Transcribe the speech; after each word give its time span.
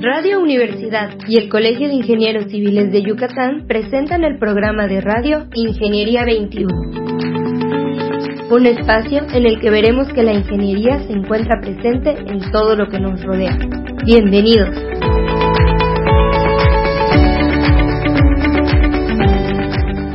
Radio 0.00 0.40
Universidad 0.40 1.10
y 1.26 1.38
el 1.38 1.48
Colegio 1.48 1.88
de 1.88 1.94
Ingenieros 1.94 2.44
Civiles 2.52 2.92
de 2.92 3.02
Yucatán 3.02 3.66
presentan 3.66 4.22
el 4.22 4.38
programa 4.38 4.86
de 4.86 5.00
radio 5.00 5.48
Ingeniería 5.54 6.24
21. 6.24 6.68
Un 8.48 8.66
espacio 8.66 9.26
en 9.32 9.44
el 9.44 9.58
que 9.58 9.70
veremos 9.70 10.06
que 10.12 10.22
la 10.22 10.34
ingeniería 10.34 11.00
se 11.00 11.12
encuentra 11.12 11.60
presente 11.60 12.10
en 12.10 12.48
todo 12.52 12.76
lo 12.76 12.88
que 12.88 13.00
nos 13.00 13.20
rodea. 13.24 13.58
Bienvenidos. 14.04 14.68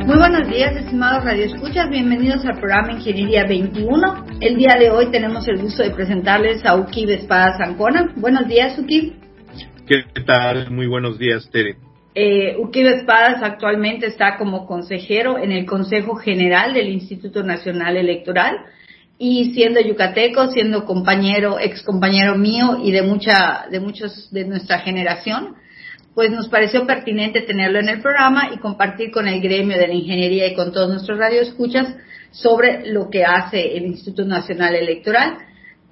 Muy 0.05 0.17
buenos 0.17 0.47
días, 0.47 0.77
estimados 0.77 1.25
radioescuchas. 1.25 1.89
Bienvenidos 1.89 2.45
al 2.45 2.57
programa 2.57 2.93
Ingeniería 2.93 3.43
21. 3.45 4.25
El 4.39 4.55
día 4.55 4.77
de 4.79 4.91
hoy 4.91 5.11
tenemos 5.11 5.45
el 5.49 5.61
gusto 5.61 5.83
de 5.83 5.91
presentarles 5.91 6.65
a 6.65 6.77
Ukib 6.77 7.09
Espada 7.09 7.57
Zancona. 7.57 8.13
Buenos 8.15 8.47
días, 8.47 8.79
Ukib. 8.79 9.22
¿Qué 9.85 10.05
tal? 10.25 10.71
Muy 10.71 10.87
buenos 10.87 11.19
días, 11.19 11.49
Tere. 11.51 11.75
Eh, 12.15 12.55
Espadas 12.73 13.43
actualmente 13.43 14.05
está 14.07 14.37
como 14.37 14.65
consejero 14.65 15.37
en 15.37 15.51
el 15.51 15.65
Consejo 15.65 16.15
General 16.15 16.73
del 16.73 16.87
Instituto 16.87 17.43
Nacional 17.43 17.97
Electoral 17.97 18.59
y 19.17 19.53
siendo 19.53 19.81
yucateco, 19.81 20.47
siendo 20.51 20.85
compañero, 20.85 21.59
ex 21.59 21.83
compañero 21.83 22.37
mío 22.37 22.79
y 22.81 22.91
de 22.91 23.01
mucha, 23.01 23.65
de 23.69 23.81
muchos 23.81 24.31
de 24.31 24.45
nuestra 24.45 24.79
generación, 24.79 25.55
pues 26.15 26.31
nos 26.31 26.47
pareció 26.47 26.87
pertinente 26.87 27.41
tenerlo 27.41 27.79
en 27.79 27.89
el 27.89 28.01
programa 28.01 28.51
y 28.53 28.59
compartir 28.59 29.11
con 29.11 29.27
el 29.27 29.41
gremio 29.41 29.77
de 29.77 29.87
la 29.87 29.93
ingeniería 29.93 30.47
y 30.47 30.55
con 30.55 30.71
todos 30.71 30.89
nuestros 30.89 31.19
radioescuchas 31.19 31.93
sobre 32.31 32.89
lo 32.89 33.09
que 33.09 33.25
hace 33.25 33.75
el 33.75 33.85
Instituto 33.87 34.23
Nacional 34.23 34.75
Electoral 34.75 35.39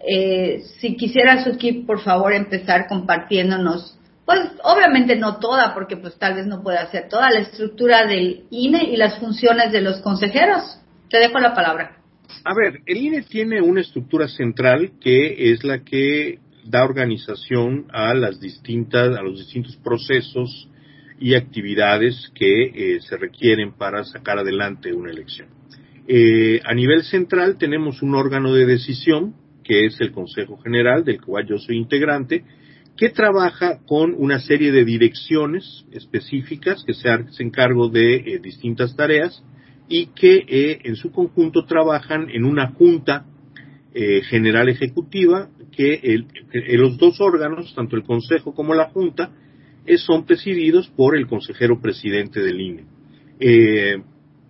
eh, 0.08 0.62
si 0.80 0.96
quisiera 0.96 1.44
Suki, 1.44 1.84
por 1.84 2.02
favor, 2.02 2.34
empezar 2.34 2.88
compartiéndonos, 2.88 3.98
pues 4.26 4.40
obviamente 4.64 5.16
no 5.16 5.38
toda, 5.38 5.74
porque 5.74 5.98
pues 5.98 6.18
tal 6.18 6.36
vez 6.36 6.48
no 6.48 6.63
pueda 6.63 6.82
hacer 6.82 7.10
toda 7.10 7.30
la 7.30 7.40
estructura 7.40 8.05
del 8.05 8.46
INE 8.49 8.84
y 8.84 8.98
las 8.98 9.20
funciones 9.20 9.72
de 9.72 9.82
los 9.82 9.99
consejeros. 10.02 10.79
Te 11.10 11.20
dejo 11.20 11.40
la 11.40 11.54
palabra. 11.54 11.98
A 12.46 12.54
ver, 12.55 12.82
el 12.85 12.98
INE 12.98 13.24
tiene 13.24 13.62
una 13.62 13.82
estructura 13.82 14.27
central 14.27 14.91
que 15.02 15.52
es 15.52 15.63
la 15.63 15.79
que 15.79 16.40
da 16.66 16.84
organización 16.84 17.88
a 17.91 18.13
las 18.13 18.40
distintas, 18.40 19.18
a 19.18 19.22
los 19.22 19.40
distintos 19.40 19.76
procesos 19.77 20.70
y 21.20 21.35
actividades 21.35 22.32
que 22.34 22.63
eh, 22.63 23.02
se 23.02 23.18
requieren 23.18 23.74
para 23.74 24.04
sacar 24.05 24.40
adelante 24.40 24.94
una 24.94 25.12
elección. 25.12 25.49
Eh, 26.07 26.62
a 26.66 26.74
nivel 26.74 27.04
central 27.04 27.57
tenemos 27.57 28.02
un 28.02 28.16
órgano 28.16 28.54
de 28.54 28.66
decisión 28.66 29.35
que 29.63 29.85
es 29.85 29.99
el 30.01 30.12
Consejo 30.12 30.57
General, 30.57 31.04
del 31.04 31.21
cual 31.21 31.48
yo 31.48 31.57
soy 31.57 31.77
integrante, 31.77 32.43
que 32.98 33.09
trabaja 33.09 33.79
con 33.85 34.13
una 34.17 34.40
serie 34.40 34.71
de 34.71 34.85
direcciones 34.85 35.85
específicas 35.91 36.84
que 36.85 36.93
se 36.93 37.09
hacen 37.09 37.49
cargo 37.49 37.89
de 37.89 38.15
eh, 38.15 38.39
distintas 38.39 38.95
tareas 38.95 39.43
y 39.87 40.07
que 40.07 40.45
eh, 40.48 40.79
en 40.84 40.95
su 40.95 41.12
conjunto 41.12 41.65
trabajan 41.65 42.29
en 42.29 42.45
una 42.45 42.67
junta 42.73 43.26
eh, 43.93 44.21
general 44.23 44.70
ejecutiva 44.70 45.49
que 45.71 46.26
los 46.73 46.98
dos 46.98 47.20
órganos, 47.21 47.73
tanto 47.73 47.95
el 47.95 48.04
Consejo 48.04 48.54
como 48.54 48.73
la 48.73 48.89
Junta, 48.89 49.32
son 49.98 50.26
presididos 50.26 50.89
por 50.89 51.17
el 51.17 51.27
consejero 51.27 51.79
presidente 51.82 52.41
del 52.41 52.59
INE 52.59 52.85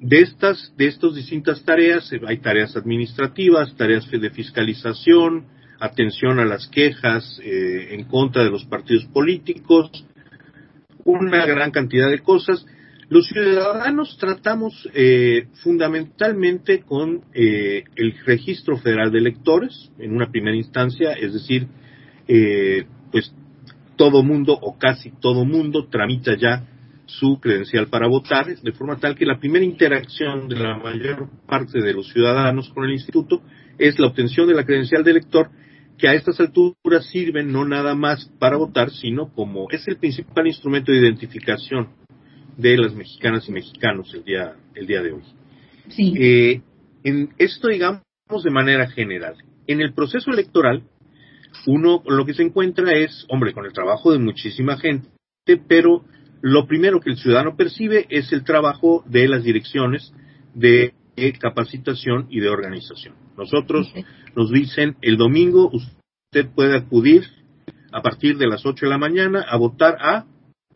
de 0.01 0.19
estas, 0.19 0.73
de 0.75 0.87
estas 0.87 1.13
distintas 1.13 1.63
tareas, 1.63 2.11
eh, 2.11 2.19
hay 2.27 2.37
tareas 2.37 2.75
administrativas, 2.75 3.75
tareas 3.75 4.09
de 4.09 4.29
fiscalización, 4.31 5.45
atención 5.79 6.39
a 6.39 6.45
las 6.45 6.67
quejas 6.67 7.39
eh, 7.43 7.89
en 7.91 8.05
contra 8.05 8.43
de 8.43 8.49
los 8.49 8.65
partidos 8.65 9.05
políticos, 9.05 10.03
una 11.05 11.45
gran 11.45 11.69
cantidad 11.69 12.09
de 12.09 12.19
cosas. 12.19 12.65
Los 13.09 13.27
ciudadanos 13.27 14.17
tratamos 14.17 14.89
eh, 14.95 15.47
fundamentalmente 15.61 16.81
con 16.81 17.23
el 17.33 18.15
registro 18.25 18.77
federal 18.77 19.11
de 19.11 19.19
electores 19.19 19.91
en 19.99 20.15
una 20.15 20.31
primera 20.31 20.55
instancia, 20.55 21.11
es 21.11 21.33
decir, 21.33 21.67
pues 23.11 23.33
todo 23.97 24.23
mundo 24.23 24.57
o 24.59 24.77
casi 24.77 25.11
todo 25.19 25.43
mundo 25.43 25.89
tramita 25.89 26.37
ya 26.37 26.65
su 27.19 27.39
credencial 27.39 27.87
para 27.87 28.07
votar, 28.07 28.47
de 28.47 28.71
forma 28.71 28.97
tal 28.97 29.15
que 29.15 29.25
la 29.25 29.39
primera 29.39 29.65
interacción 29.65 30.47
de 30.47 30.55
la 30.55 30.77
mayor 30.77 31.29
parte 31.47 31.81
de 31.81 31.93
los 31.93 32.09
ciudadanos 32.11 32.69
con 32.69 32.85
el 32.85 32.93
instituto 32.93 33.41
es 33.77 33.99
la 33.99 34.07
obtención 34.07 34.47
de 34.47 34.53
la 34.53 34.65
credencial 34.65 35.03
de 35.03 35.11
elector, 35.11 35.49
que 35.97 36.07
a 36.07 36.13
estas 36.13 36.39
alturas 36.39 37.05
sirven 37.11 37.51
no 37.51 37.65
nada 37.65 37.95
más 37.95 38.31
para 38.39 38.57
votar, 38.57 38.89
sino 38.91 39.31
como 39.33 39.67
es 39.69 39.87
el 39.87 39.97
principal 39.97 40.47
instrumento 40.47 40.91
de 40.91 40.99
identificación 40.99 41.89
de 42.57 42.77
las 42.77 42.93
mexicanas 42.93 43.47
y 43.47 43.51
mexicanos 43.51 44.13
el 44.13 44.23
día, 44.23 44.55
el 44.75 44.87
día 44.87 45.01
de 45.01 45.11
hoy. 45.11 45.23
Sí. 45.89 46.13
Eh, 46.17 46.61
en 47.03 47.29
esto, 47.37 47.67
digamos, 47.67 48.03
de 48.43 48.51
manera 48.51 48.89
general. 48.89 49.35
En 49.67 49.81
el 49.81 49.93
proceso 49.93 50.31
electoral, 50.31 50.83
uno 51.67 52.01
lo 52.07 52.25
que 52.25 52.33
se 52.33 52.43
encuentra 52.43 52.93
es, 52.93 53.25
hombre, 53.29 53.53
con 53.53 53.65
el 53.65 53.73
trabajo 53.73 54.11
de 54.11 54.19
muchísima 54.19 54.77
gente, 54.77 55.09
pero 55.67 56.05
lo 56.41 56.67
primero 56.67 56.99
que 56.99 57.11
el 57.11 57.17
ciudadano 57.17 57.55
percibe 57.55 58.05
es 58.09 58.31
el 58.31 58.43
trabajo 58.43 59.03
de 59.07 59.27
las 59.27 59.43
direcciones 59.43 60.13
de 60.53 60.93
capacitación 61.39 62.27
y 62.29 62.39
de 62.39 62.49
organización. 62.49 63.15
Nosotros 63.37 63.93
nos 64.35 64.51
dicen 64.51 64.95
el 65.01 65.17
domingo 65.17 65.69
usted 65.71 66.49
puede 66.55 66.77
acudir 66.77 67.23
a 67.91 68.01
partir 68.01 68.37
de 68.37 68.47
las 68.47 68.65
8 68.65 68.85
de 68.85 68.89
la 68.89 68.97
mañana 68.97 69.45
a 69.47 69.57
votar 69.57 69.97
a 69.99 70.25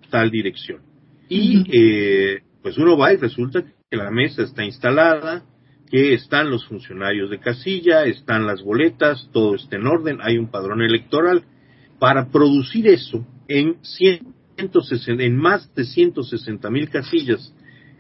tal 0.10 0.30
dirección. 0.30 0.82
Y 1.30 1.66
eh, 1.72 2.44
pues 2.62 2.78
uno 2.78 2.98
va 2.98 3.14
y 3.14 3.18
resulta 3.18 3.64
que 3.64 3.98
la 3.98 4.12
mesa 4.12 4.44
está 4.44 4.64
instalada, 4.64 5.44
que 5.90 6.14
están 6.14 6.50
los 6.50 6.66
funcionarios 6.68 7.30
de 7.30 7.40
casilla, 7.40 8.06
están 8.06 8.46
las 8.46 8.62
boletas, 8.62 9.30
todo 9.32 9.56
está 9.56 9.78
en 9.78 9.88
orden, 9.88 10.20
hay 10.22 10.38
un 10.38 10.52
padrón 10.52 10.82
electoral. 10.82 11.44
Para 12.00 12.30
producir 12.30 12.88
eso 12.88 13.26
en 13.48 13.78
100 13.82 14.36
en 14.58 15.36
más 15.36 15.74
de 15.76 15.84
160 15.84 16.70
mil 16.70 16.90
casillas 16.90 17.54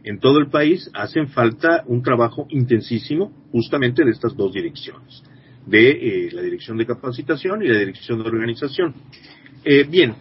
en 0.06 0.20
todo 0.20 0.38
el 0.40 0.50
país 0.50 0.90
hacen 0.94 1.30
falta 1.30 1.84
un 1.88 2.04
trabajo 2.04 2.46
intensísimo 2.50 3.32
justamente 3.52 4.06
de 4.06 4.12
estas 4.12 4.36
dos 4.38 4.54
direcciones, 4.54 5.24
de 5.66 5.90
eh, 5.90 6.30
la 6.32 6.44
dirección 6.44 6.78
de 6.78 6.86
capacitación 6.86 7.64
y 7.64 7.68
la 7.68 7.80
dirección 7.80 8.22
de 8.22 8.30
organización. 8.30 8.94
Eh, 9.64 9.84
bien, 9.90 10.14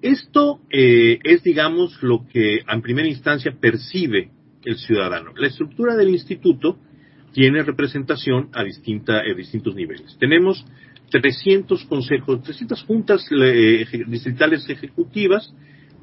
esto 0.00 0.60
eh, 0.70 1.18
es, 1.24 1.42
digamos, 1.42 2.00
lo 2.02 2.26
que 2.28 2.60
en 2.66 2.80
primera 2.80 3.08
instancia 3.08 3.52
percibe 3.60 4.30
el 4.64 4.76
ciudadano. 4.76 5.32
La 5.36 5.48
estructura 5.48 5.96
del 5.96 6.10
instituto 6.10 6.78
tiene 7.32 7.64
representación 7.64 8.50
a, 8.52 8.62
distinta, 8.62 9.18
a 9.18 9.34
distintos 9.34 9.74
niveles. 9.74 10.16
Tenemos 10.20 10.64
300 11.20 11.84
consejos, 11.84 12.42
300 12.42 12.82
juntas 12.84 13.26
eh, 13.30 13.86
distritales 14.06 14.68
ejecutivas, 14.68 15.54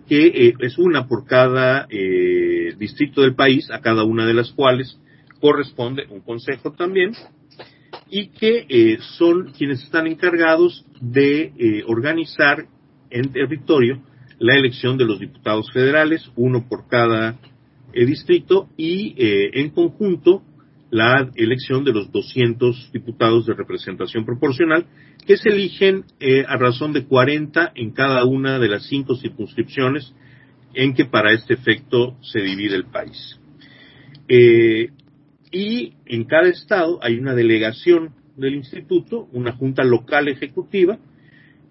que 0.07 0.27
eh, 0.27 0.53
es 0.59 0.77
una 0.77 1.07
por 1.07 1.25
cada 1.25 1.87
eh, 1.89 2.75
distrito 2.77 3.21
del 3.21 3.35
país, 3.35 3.69
a 3.71 3.81
cada 3.81 4.03
una 4.03 4.25
de 4.25 4.33
las 4.33 4.51
cuales 4.51 4.99
corresponde 5.41 6.05
un 6.09 6.21
consejo 6.21 6.71
también, 6.73 7.13
y 8.11 8.27
que 8.29 8.97
son 9.17 9.51
quienes 9.57 9.83
están 9.83 10.07
encargados 10.07 10.85
de 10.99 11.83
organizar 11.87 12.65
en 13.09 13.31
territorio 13.31 14.01
la 14.39 14.55
elección 14.55 14.97
de 14.97 15.05
los 15.05 15.19
diputados 15.19 15.71
federales, 15.71 16.29
uno 16.35 16.67
por 16.67 16.87
cada 16.87 17.39
distrito, 17.93 18.67
y 18.77 19.13
en 19.17 19.69
conjunto 19.69 20.43
la 20.91 21.29
elección 21.35 21.83
de 21.83 21.93
los 21.93 22.11
200 22.11 22.91
diputados 22.91 23.45
de 23.45 23.53
representación 23.53 24.25
proporcional 24.25 24.85
que 25.25 25.37
se 25.37 25.49
eligen 25.49 26.05
eh, 26.19 26.43
a 26.47 26.57
razón 26.57 26.93
de 26.93 27.05
40 27.05 27.73
en 27.75 27.91
cada 27.91 28.25
una 28.25 28.57
de 28.57 28.67
las 28.67 28.87
cinco 28.87 29.15
circunscripciones 29.15 30.13
en 30.73 30.93
que 30.93 31.05
para 31.05 31.31
este 31.31 31.53
efecto 31.53 32.17
se 32.21 32.41
divide 32.41 32.75
el 32.75 32.85
país. 32.85 33.39
Eh, 34.27 34.89
y 35.51 35.93
en 36.05 36.25
cada 36.25 36.47
estado 36.47 36.99
hay 37.03 37.17
una 37.17 37.35
delegación 37.35 38.11
del 38.37 38.55
instituto, 38.55 39.27
una 39.31 39.51
junta 39.51 39.83
local 39.83 40.27
ejecutiva, 40.27 40.97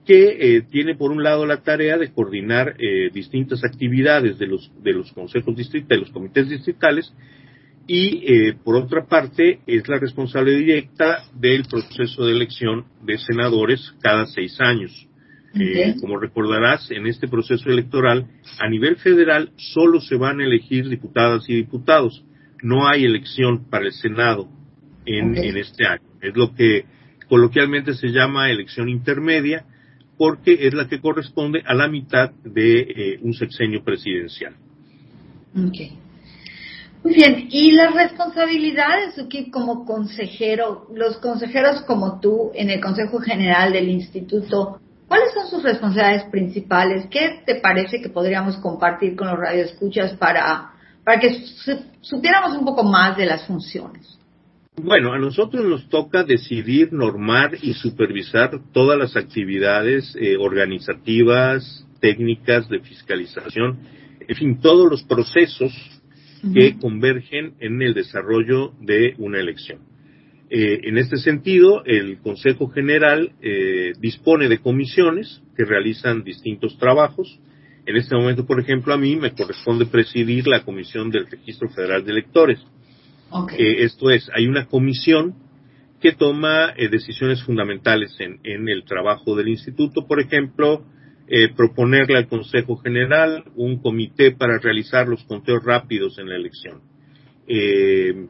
que 0.05 0.57
eh, 0.57 0.63
tiene 0.63 0.95
por 0.95 1.11
un 1.11 1.23
lado 1.23 1.45
la 1.45 1.63
tarea 1.63 1.99
de 1.99 2.13
coordinar 2.13 2.77
distintas 3.13 3.63
actividades 3.63 4.39
de 4.39 4.47
los, 4.47 4.73
de 4.83 4.93
los 4.93 5.13
consejos 5.13 5.55
distritales, 5.55 5.89
de 5.89 6.07
los 6.07 6.11
comités 6.11 6.49
distritales, 6.49 7.13
y 7.89 8.23
eh, 8.27 8.55
por 8.63 8.77
otra 8.77 9.07
parte 9.07 9.61
es 9.67 9.89
la 9.89 9.99
responsable 9.99 10.57
directa 10.59 11.25
del 11.35 11.65
proceso 11.65 12.27
de 12.27 12.33
elección 12.33 12.85
de 13.03 13.17
senadores 13.17 13.95
cada 14.03 14.27
seis 14.27 14.61
años. 14.61 15.09
Eh, 15.59 15.95
como 15.99 16.19
recordarás, 16.19 16.91
en 16.91 17.07
este 17.07 17.27
proceso 17.27 17.71
electoral 17.71 18.27
a 18.61 18.69
nivel 18.69 18.97
federal 18.97 19.51
solo 19.57 20.01
se 20.03 20.17
van 20.17 20.41
a 20.41 20.45
elegir 20.45 20.87
diputadas 20.89 21.49
y 21.49 21.55
diputados. 21.55 22.23
No 22.63 22.87
hay 22.87 23.05
elección 23.05 23.71
para 23.71 23.87
el 23.87 23.93
Senado 23.93 24.51
en, 25.07 25.35
en 25.39 25.57
este 25.57 25.87
año. 25.87 26.03
Es 26.21 26.37
lo 26.37 26.55
que 26.55 26.85
coloquialmente 27.29 27.95
se 27.95 28.09
llama 28.09 28.51
elección 28.51 28.91
intermedia, 28.91 29.65
porque 30.19 30.59
es 30.61 30.75
la 30.75 30.89
que 30.89 31.01
corresponde 31.01 31.63
a 31.65 31.73
la 31.73 31.89
mitad 31.89 32.33
de 32.45 32.81
eh, 32.81 33.19
un 33.23 33.33
sexenio 33.33 33.83
presidencial. 33.83 34.55
Okay. 35.57 36.08
Muy 37.05 37.15
bien, 37.15 37.49
y 37.51 37.73
las 37.73 37.95
responsabilidades 37.95 39.15
que 39.31 39.51
como 39.51 39.85
consejero, 39.85 40.89
los 40.93 41.19
consejeros 41.19 41.83
como 41.83 42.21
tú 42.21 42.51
en 42.55 42.71
el 42.71 42.81
Consejo 42.81 43.21
General 43.21 43.73
del 43.73 43.89
Instituto, 43.89 44.81
¿cuáles 45.07 45.33
son 45.33 45.47
sus 45.47 45.63
responsabilidades 45.63 46.25
principales? 46.31 47.07
¿Qué 47.09 47.41
te 47.47 47.57
parece 47.57 48.03
que 48.03 48.09
podríamos 48.09 48.57
compartir 48.57 49.15
con 49.15 49.29
los 49.29 49.39
radioescuchas 49.39 50.15
para, 50.15 50.73
para 51.05 51.21
que 51.21 51.45
supiéramos 52.01 52.57
un 52.57 52.65
poco 52.65 52.83
más 52.83 53.17
de 53.17 53.27
las 53.27 53.47
funciones? 53.47 54.19
Bueno, 54.83 55.13
a 55.13 55.19
nosotros 55.19 55.65
nos 55.65 55.89
toca 55.89 56.25
decidir, 56.25 56.93
normar 56.93 57.53
y 57.63 57.75
supervisar 57.75 58.51
todas 58.73 58.99
las 58.99 59.17
actividades 59.17 60.17
eh, 60.21 60.37
organizativas, 60.37 61.85
técnicas 62.01 62.69
de 62.69 62.81
fiscalización, 62.81 63.79
en 64.29 64.37
fin, 64.37 64.61
todos 64.61 64.89
los 64.89 65.03
procesos 65.05 65.73
que 66.55 66.77
convergen 66.79 67.55
en 67.61 67.83
el 67.83 67.95
desarrollo 67.95 68.73
de 68.81 69.15
una 69.19 69.39
elección. 69.39 69.81
Eh, 70.51 70.81
en 70.85 70.97
este 70.97 71.19
sentido, 71.19 71.85
el 71.85 72.19
Consejo 72.19 72.69
General 72.69 73.33
eh, 73.43 73.93
dispone 74.01 74.49
de 74.49 74.59
comisiones 74.59 75.43
que 75.57 75.65
realizan 75.65 76.25
distintos 76.25 76.79
trabajos. 76.79 77.39
En 77.85 77.97
este 77.97 78.15
momento, 78.15 78.47
por 78.47 78.59
ejemplo, 78.59 78.95
a 78.95 78.99
mí 78.99 79.17
me 79.17 79.33
corresponde 79.33 79.87
presidir 79.87 80.47
la 80.47 80.65
Comisión 80.65 81.11
del 81.11 81.27
Registro 81.27 81.69
Federal 81.69 82.05
de 82.05 82.13
Electores. 82.13 82.61
Eh, 83.59 83.85
esto 83.85 84.11
es, 84.11 84.31
hay 84.35 84.47
una 84.47 84.67
comisión 84.67 85.35
que 86.01 86.13
toma 86.13 86.73
decisiones 86.91 87.43
fundamentales 87.43 88.15
en, 88.21 88.39
en, 88.45 88.69
el 88.69 88.85
trabajo 88.85 89.35
del 89.35 89.49
instituto, 89.49 90.07
por 90.07 90.21
ejemplo, 90.21 90.85
eh, 91.31 91.53
proponerle 91.55 92.17
al 92.17 92.27
Consejo 92.27 92.79
General 92.79 93.45
un 93.55 93.83
comité 93.83 94.31
para 94.33 94.59
realizar 94.59 95.07
los 95.07 95.23
conteos 95.25 95.63
rápidos 95.63 96.19
en 96.19 96.29
la 96.31 96.37
elección. 96.37 96.81
Eh, 97.47 98.29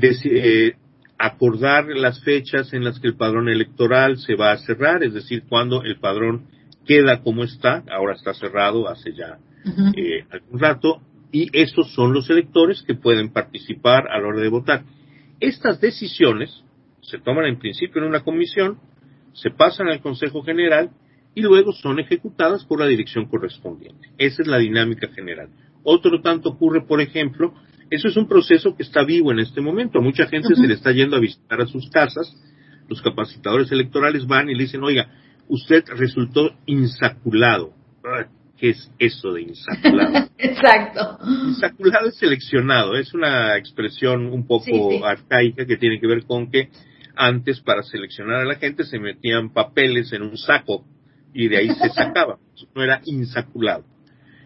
eh, 0.00 0.72
acordar 1.18 1.86
las 1.88 2.24
fechas 2.24 2.72
en 2.72 2.82
las 2.82 2.98
que 2.98 3.08
el 3.08 3.16
padrón 3.16 3.50
electoral 3.50 4.16
se 4.16 4.36
va 4.36 4.52
a 4.52 4.56
cerrar, 4.56 5.04
es 5.04 5.12
decir, 5.12 5.42
cuando 5.50 5.82
el 5.82 5.98
padrón 5.98 6.46
queda 6.86 7.22
como 7.22 7.44
está, 7.44 7.84
ahora 7.92 8.14
está 8.14 8.32
cerrado 8.32 8.88
hace 8.88 9.12
ya 9.12 9.38
algún 10.30 10.58
rato, 10.58 11.02
y 11.30 11.48
esos 11.52 11.92
son 11.92 12.14
los 12.14 12.30
electores 12.30 12.82
que 12.82 12.94
pueden 12.94 13.34
participar 13.34 14.08
a 14.08 14.18
la 14.18 14.28
hora 14.28 14.40
de 14.40 14.48
votar. 14.48 14.84
Estas 15.40 15.78
decisiones 15.78 16.64
se 17.02 17.18
toman 17.18 17.44
en 17.44 17.58
principio 17.58 18.00
en 18.00 18.08
una 18.08 18.20
comisión, 18.20 18.78
se 19.34 19.50
pasan 19.50 19.88
al 19.88 20.00
Consejo 20.00 20.42
General 20.42 20.90
y 21.34 21.42
luego 21.42 21.72
son 21.72 21.98
ejecutadas 21.98 22.64
por 22.64 22.80
la 22.80 22.86
dirección 22.86 23.26
correspondiente. 23.26 24.08
Esa 24.18 24.42
es 24.42 24.48
la 24.48 24.58
dinámica 24.58 25.08
general. 25.08 25.48
Otro 25.82 26.20
tanto 26.20 26.50
ocurre, 26.50 26.82
por 26.86 27.00
ejemplo, 27.00 27.54
eso 27.90 28.08
es 28.08 28.16
un 28.16 28.28
proceso 28.28 28.76
que 28.76 28.82
está 28.82 29.04
vivo 29.04 29.32
en 29.32 29.40
este 29.40 29.60
momento. 29.60 29.98
A 29.98 30.02
mucha 30.02 30.26
gente 30.26 30.54
se 30.54 30.66
le 30.66 30.74
está 30.74 30.92
yendo 30.92 31.16
a 31.16 31.20
visitar 31.20 31.60
a 31.60 31.66
sus 31.66 31.88
casas. 31.90 32.34
Los 32.88 33.00
capacitadores 33.02 33.70
electorales 33.72 34.26
van 34.26 34.50
y 34.50 34.54
le 34.54 34.64
dicen, 34.64 34.82
oiga, 34.82 35.10
usted 35.48 35.84
resultó 35.96 36.52
insaculado. 36.66 37.72
¿Qué 38.56 38.70
es 38.70 38.92
eso 38.98 39.32
de 39.32 39.42
insaculado? 39.42 40.28
Exacto. 40.38 41.18
Insaculado 41.48 42.08
es 42.08 42.16
seleccionado. 42.16 42.94
Es 42.94 43.14
una 43.14 43.56
expresión 43.56 44.26
un 44.26 44.46
poco 44.46 45.04
arcaica 45.04 45.64
que 45.64 45.76
tiene 45.76 45.98
que 45.98 46.06
ver 46.06 46.24
con 46.24 46.50
que 46.50 46.68
antes 47.16 47.60
para 47.60 47.82
seleccionar 47.82 48.40
a 48.40 48.44
la 48.44 48.56
gente 48.56 48.84
se 48.84 48.98
metían 48.98 49.52
papeles 49.52 50.12
en 50.12 50.22
un 50.22 50.36
saco 50.36 50.84
y 51.32 51.48
de 51.48 51.58
ahí 51.58 51.68
se 51.70 51.88
sacaba, 51.90 52.38
no 52.74 52.82
era 52.82 53.00
insaculado. 53.04 53.84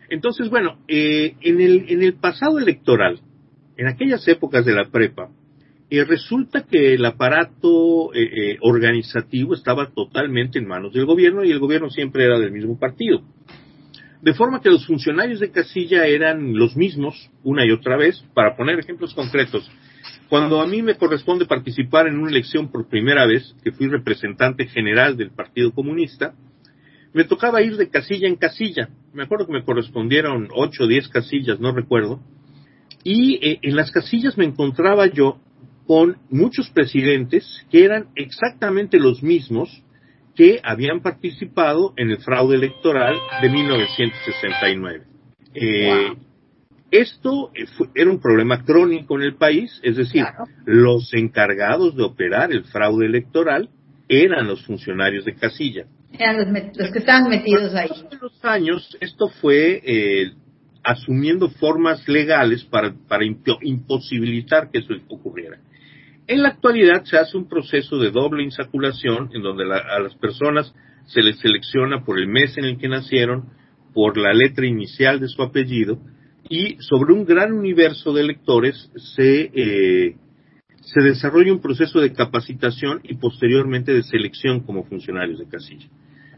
Entonces, 0.08 0.50
bueno, 0.50 0.78
eh, 0.88 1.34
en, 1.40 1.60
el, 1.60 1.86
en 1.88 2.02
el 2.02 2.14
pasado 2.14 2.58
electoral, 2.58 3.20
en 3.76 3.86
aquellas 3.86 4.26
épocas 4.28 4.64
de 4.64 4.75
la 4.75 4.90
prepa, 4.90 5.31
eh, 5.90 6.04
resulta 6.04 6.64
que 6.64 6.94
el 6.94 7.04
aparato 7.04 8.14
eh, 8.14 8.58
organizativo 8.60 9.54
estaba 9.54 9.90
totalmente 9.90 10.58
en 10.58 10.66
manos 10.66 10.92
del 10.92 11.06
gobierno 11.06 11.44
y 11.44 11.50
el 11.50 11.58
gobierno 11.58 11.90
siempre 11.90 12.25
era 12.25 12.38
del 12.38 12.52
mismo 12.52 12.78
partido. 12.78 13.22
De 14.25 14.32
forma 14.32 14.62
que 14.62 14.70
los 14.70 14.87
funcionarios 14.87 15.40
de 15.40 15.50
casilla 15.50 16.06
eran 16.06 16.56
los 16.56 16.76
mismos 16.76 17.30
una 17.42 17.66
y 17.66 17.70
otra 17.70 17.98
vez. 17.98 18.25
Para 18.32 18.56
poner 18.56 18.78
ejemplos 18.78 19.12
concretos, 19.14 19.70
cuando 20.30 20.62
a 20.62 20.66
mí 20.66 20.80
me 20.80 20.96
corresponde 20.96 21.44
participar 21.44 22.06
en 22.06 22.19
una 22.19 22.30
elección 22.30 22.70
por 22.72 22.88
primera 22.88 23.26
vez, 23.26 23.54
que 23.62 23.72
fui 23.72 23.87
representante 23.87 24.66
general 24.66 25.19
del 25.19 25.30
Partido 25.30 25.72
Comunista, 25.72 26.34
me 27.14 27.25
tocaba 27.25 27.62
ir 27.62 27.76
de 27.76 27.88
casilla 27.88 28.28
en 28.28 28.37
casilla. 28.37 28.90
Me 29.12 29.22
acuerdo 29.22 29.46
que 29.46 29.52
me 29.52 29.64
correspondieron 29.64 30.49
ocho 30.52 30.84
o 30.84 30.87
diez 30.87 31.08
casillas, 31.08 31.61
no 31.61 31.72
recuerdo. 31.72 32.20
Y 33.05 33.37
eh, 33.37 33.61
en 33.62 33.76
las 33.76 33.93
casillas 33.93 34.37
me 34.37 34.44
encontraba 34.44 35.06
yo 35.06 35.38
con 35.87 36.16
muchos 36.28 36.70
presidentes 36.70 37.64
que 37.70 37.84
eran 37.84 38.08
exactamente 38.16 38.99
los 38.99 39.22
mismos 39.22 39.82
que 40.34 40.61
habían 40.64 41.00
participado 41.00 41.94
en 41.96 42.11
el 42.11 42.19
fraude 42.19 42.56
electoral 42.56 43.14
de 43.40 43.49
1969. 43.49 45.05
Eh, 45.55 46.14
esto 46.90 47.52
eh, 47.55 47.66
era 47.94 48.11
un 48.11 48.20
problema 48.20 48.64
crónico 48.64 49.16
en 49.16 49.22
el 49.22 49.37
país, 49.37 49.78
es 49.84 49.96
decir, 49.96 50.25
los 50.64 51.14
encargados 51.14 51.94
de 51.94 52.02
operar 52.02 52.50
el 52.50 52.64
fraude 52.64 53.06
electoral 53.06 53.69
eran 54.08 54.49
los 54.49 54.66
funcionarios 54.66 55.25
de 55.25 55.34
casilla. 55.37 55.87
Los, 56.76 56.93
que 56.93 56.99
estaban 57.00 57.28
metidos 57.28 57.75
ahí. 57.75 57.90
En 58.11 58.19
los 58.20 58.44
años 58.44 58.96
esto 59.00 59.28
fue 59.40 59.81
eh, 59.84 60.32
asumiendo 60.84 61.49
formas 61.50 62.06
legales 62.08 62.64
para, 62.64 62.94
imposibilitar 63.62 64.70
que 64.70 64.78
eso 64.78 64.94
ocurriera. 65.08 65.58
En 66.26 66.43
la 66.43 66.50
actualidad 66.50 67.05
se 67.05 67.16
hace 67.16 67.37
un 67.37 67.49
proceso 67.49 67.99
de 67.99 68.11
doble 68.11 68.44
insaculación 68.44 69.31
en 69.34 69.43
donde 69.43 69.64
a 69.64 69.99
las 69.99 70.14
personas 70.16 70.72
se 71.06 71.22
les 71.22 71.38
selecciona 71.38 72.05
por 72.05 72.19
el 72.19 72.28
mes 72.28 72.56
en 72.56 72.64
el 72.64 72.78
que 72.78 72.88
nacieron, 72.88 73.50
por 73.93 74.16
la 74.16 74.32
letra 74.32 74.66
inicial 74.66 75.20
de 75.20 75.28
su 75.28 75.43
apellido 75.43 75.99
y 76.49 76.76
sobre 76.81 77.12
un 77.12 77.25
gran 77.25 77.52
universo 77.52 78.12
de 78.12 78.22
electores 78.22 78.90
se, 79.16 79.50
eh, 79.55 80.16
se 80.81 81.00
desarrolla 81.02 81.52
un 81.52 81.61
proceso 81.61 82.00
de 82.00 82.12
capacitación 82.12 83.00
y 83.02 83.16
posteriormente 83.16 83.93
de 83.93 84.02
selección 84.02 84.61
como 84.61 84.84
funcionarios 84.84 85.38
de 85.38 85.49
casilla. 85.49 85.88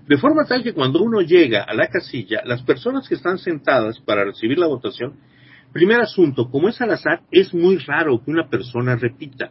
De 0.07 0.19
forma 0.19 0.45
tal 0.45 0.63
que 0.63 0.73
cuando 0.73 1.03
uno 1.03 1.21
llega 1.21 1.63
a 1.63 1.75
la 1.75 1.89
casilla, 1.89 2.43
las 2.45 2.63
personas 2.63 3.09
que 3.09 3.17
están 3.17 3.39
sentadas 3.39 3.99
para 4.01 4.25
recibir 4.25 4.59
la 4.59 4.67
votación, 4.67 5.15
primer 5.73 6.01
asunto, 6.01 6.49
como 6.49 6.69
es 6.69 6.81
al 6.81 6.93
azar, 6.93 7.23
es 7.31 7.53
muy 7.53 7.79
raro 7.79 8.23
que 8.25 8.31
una 8.31 8.49
persona 8.49 8.97
repita. 8.97 9.51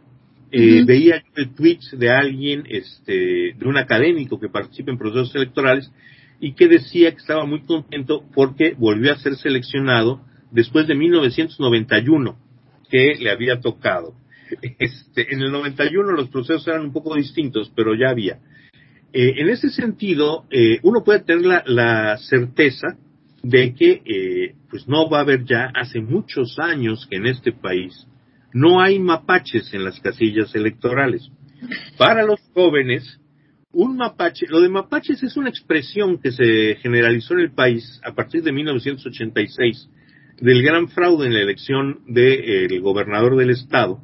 Eh, 0.52 0.84
veía 0.86 1.22
el 1.36 1.54
tweet 1.54 1.80
de 1.94 2.10
alguien, 2.10 2.64
este, 2.70 3.54
de 3.58 3.66
un 3.68 3.78
académico 3.78 4.40
que 4.40 4.48
participa 4.48 4.92
en 4.92 4.98
procesos 4.98 5.36
electorales 5.36 5.92
y 6.40 6.54
que 6.54 6.68
decía 6.68 7.12
que 7.12 7.18
estaba 7.18 7.46
muy 7.46 7.62
contento 7.64 8.24
porque 8.34 8.74
volvió 8.78 9.12
a 9.12 9.18
ser 9.18 9.36
seleccionado 9.36 10.22
después 10.52 10.88
de 10.88 10.96
1991, 10.96 12.38
que 12.90 13.16
le 13.20 13.30
había 13.32 13.60
tocado. 13.60 14.14
Este, 14.80 15.34
en 15.34 15.42
el 15.42 15.52
91 15.52 16.12
los 16.12 16.30
procesos 16.30 16.68
eran 16.68 16.84
un 16.84 16.94
poco 16.94 17.16
distintos, 17.16 17.72
pero 17.76 17.96
ya 17.96 18.10
había. 18.10 18.40
Eh, 19.18 19.36
en 19.38 19.48
ese 19.48 19.70
sentido, 19.70 20.44
eh, 20.52 20.80
uno 20.84 21.02
puede 21.02 21.22
tener 21.22 21.64
la, 21.68 22.18
certeza 22.18 22.98
de 23.42 23.74
que 23.74 24.02
eh, 24.04 24.56
pues 24.70 24.90
no 24.90 25.10
va 25.10 25.20
a 25.20 25.22
haber 25.22 25.46
ya 25.46 25.72
hace 25.74 26.02
muchos 26.02 26.60
años 26.60 27.08
que 27.10 27.16
en 27.16 27.28
este 27.28 27.54
país 27.54 28.06
no 28.52 28.82
hay 28.82 29.00
mapaches 29.00 29.74
en 29.74 29.86
las 29.86 30.02
casillas 30.02 30.54
electorales. 30.54 31.32
Para 31.98 32.26
los 32.26 32.42
jóvenes, 32.54 33.22
un 33.72 33.96
mapache, 33.96 34.48
lo 34.50 34.60
de 34.60 34.68
mapaches 34.68 35.24
es 35.24 35.38
una 35.38 35.48
expresión 35.48 36.18
que 36.18 36.34
se 36.34 36.76
generalizó 36.82 37.36
en 37.36 37.40
el 37.40 37.54
país 37.54 38.02
a 38.04 38.14
partir 38.14 38.44
de 38.44 38.52
1986 38.52 39.90
del 40.42 40.62
gran 40.62 40.90
fraude 40.90 41.28
en 41.28 41.36
la 41.36 41.40
elección 41.40 42.02
del 42.06 42.82
gobernador 42.82 43.38
del 43.38 43.52
estado, 43.52 44.02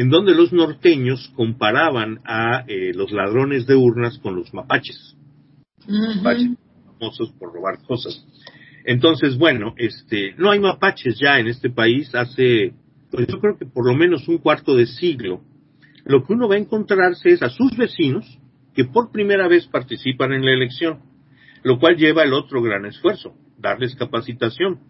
en 0.00 0.08
donde 0.08 0.34
los 0.34 0.50
norteños 0.50 1.30
comparaban 1.36 2.20
a 2.24 2.64
eh, 2.66 2.92
los 2.94 3.12
ladrones 3.12 3.66
de 3.66 3.76
urnas 3.76 4.18
con 4.20 4.34
los 4.34 4.54
mapaches, 4.54 5.14
mapaches 5.86 6.56
famosos 6.86 7.30
por 7.38 7.52
robar 7.52 7.82
cosas. 7.86 8.26
Entonces, 8.86 9.36
bueno, 9.36 9.74
este, 9.76 10.34
no 10.38 10.52
hay 10.52 10.58
mapaches 10.58 11.18
ya 11.20 11.38
en 11.38 11.48
este 11.48 11.68
país 11.68 12.14
hace, 12.14 12.72
pues 13.10 13.26
yo 13.26 13.40
creo 13.40 13.58
que 13.58 13.66
por 13.66 13.86
lo 13.86 13.94
menos 13.94 14.26
un 14.26 14.38
cuarto 14.38 14.74
de 14.74 14.86
siglo. 14.86 15.42
Lo 16.06 16.24
que 16.24 16.32
uno 16.32 16.48
va 16.48 16.54
a 16.54 16.60
encontrarse 16.60 17.32
es 17.32 17.42
a 17.42 17.50
sus 17.50 17.76
vecinos 17.76 18.24
que 18.74 18.86
por 18.86 19.12
primera 19.12 19.48
vez 19.48 19.66
participan 19.66 20.32
en 20.32 20.46
la 20.46 20.52
elección, 20.52 21.00
lo 21.62 21.78
cual 21.78 21.98
lleva 21.98 22.22
el 22.22 22.32
otro 22.32 22.62
gran 22.62 22.86
esfuerzo, 22.86 23.34
darles 23.58 23.94
capacitación. 23.96 24.80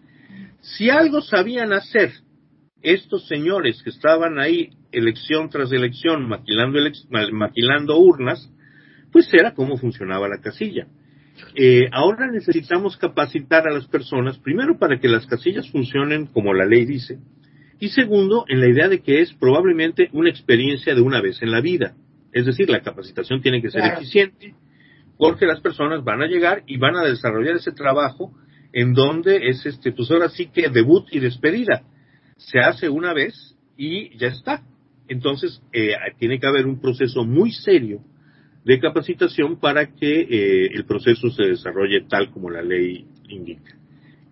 Si 0.61 0.89
algo 0.89 1.19
sabían 1.19 1.73
hacer 1.73 2.13
estos 2.81 3.27
señores 3.27 3.81
que 3.83 3.89
estaban 3.89 4.39
ahí 4.39 4.71
elección 4.91 5.49
tras 5.49 5.71
elección 5.71 6.27
maquilando, 6.27 6.79
maquilando 7.31 7.97
urnas, 7.97 8.49
pues 9.11 9.31
era 9.33 9.53
cómo 9.53 9.77
funcionaba 9.77 10.27
la 10.27 10.41
casilla. 10.41 10.87
Eh, 11.55 11.87
ahora 11.91 12.29
necesitamos 12.31 12.97
capacitar 12.97 13.67
a 13.67 13.73
las 13.73 13.87
personas, 13.87 14.37
primero 14.39 14.77
para 14.77 14.99
que 14.99 15.07
las 15.07 15.25
casillas 15.25 15.69
funcionen 15.69 16.27
como 16.27 16.53
la 16.53 16.65
ley 16.65 16.85
dice, 16.85 17.19
y 17.79 17.89
segundo, 17.89 18.45
en 18.47 18.59
la 18.59 18.69
idea 18.69 18.87
de 18.87 19.01
que 19.01 19.21
es 19.21 19.33
probablemente 19.33 20.09
una 20.13 20.29
experiencia 20.29 20.93
de 20.93 21.01
una 21.01 21.19
vez 21.19 21.41
en 21.41 21.51
la 21.51 21.61
vida. 21.61 21.95
Es 22.31 22.45
decir, 22.45 22.69
la 22.69 22.81
capacitación 22.81 23.41
tiene 23.41 23.59
que 23.61 23.71
ser 23.71 23.83
eficiente, 23.83 24.53
porque 25.17 25.47
las 25.47 25.61
personas 25.61 26.03
van 26.03 26.21
a 26.21 26.27
llegar 26.27 26.63
y 26.67 26.77
van 26.77 26.95
a 26.95 27.03
desarrollar 27.03 27.55
ese 27.55 27.71
trabajo 27.71 28.31
en 28.71 28.93
donde 28.93 29.49
es 29.49 29.65
este, 29.65 29.91
pues 29.91 30.11
ahora 30.11 30.29
sí 30.29 30.47
que 30.53 30.69
debut 30.69 31.07
y 31.11 31.19
despedida. 31.19 31.81
Se 32.49 32.59
hace 32.59 32.89
una 32.89 33.13
vez 33.13 33.55
y 33.77 34.17
ya 34.17 34.27
está. 34.27 34.63
Entonces, 35.07 35.61
eh, 35.73 35.93
tiene 36.19 36.39
que 36.39 36.47
haber 36.47 36.65
un 36.65 36.79
proceso 36.79 37.25
muy 37.25 37.51
serio 37.51 38.01
de 38.63 38.79
capacitación 38.79 39.59
para 39.59 39.87
que 39.87 40.21
eh, 40.21 40.71
el 40.73 40.85
proceso 40.85 41.29
se 41.31 41.43
desarrolle 41.43 42.05
tal 42.07 42.31
como 42.31 42.49
la 42.49 42.61
ley 42.61 43.05
indica. 43.27 43.75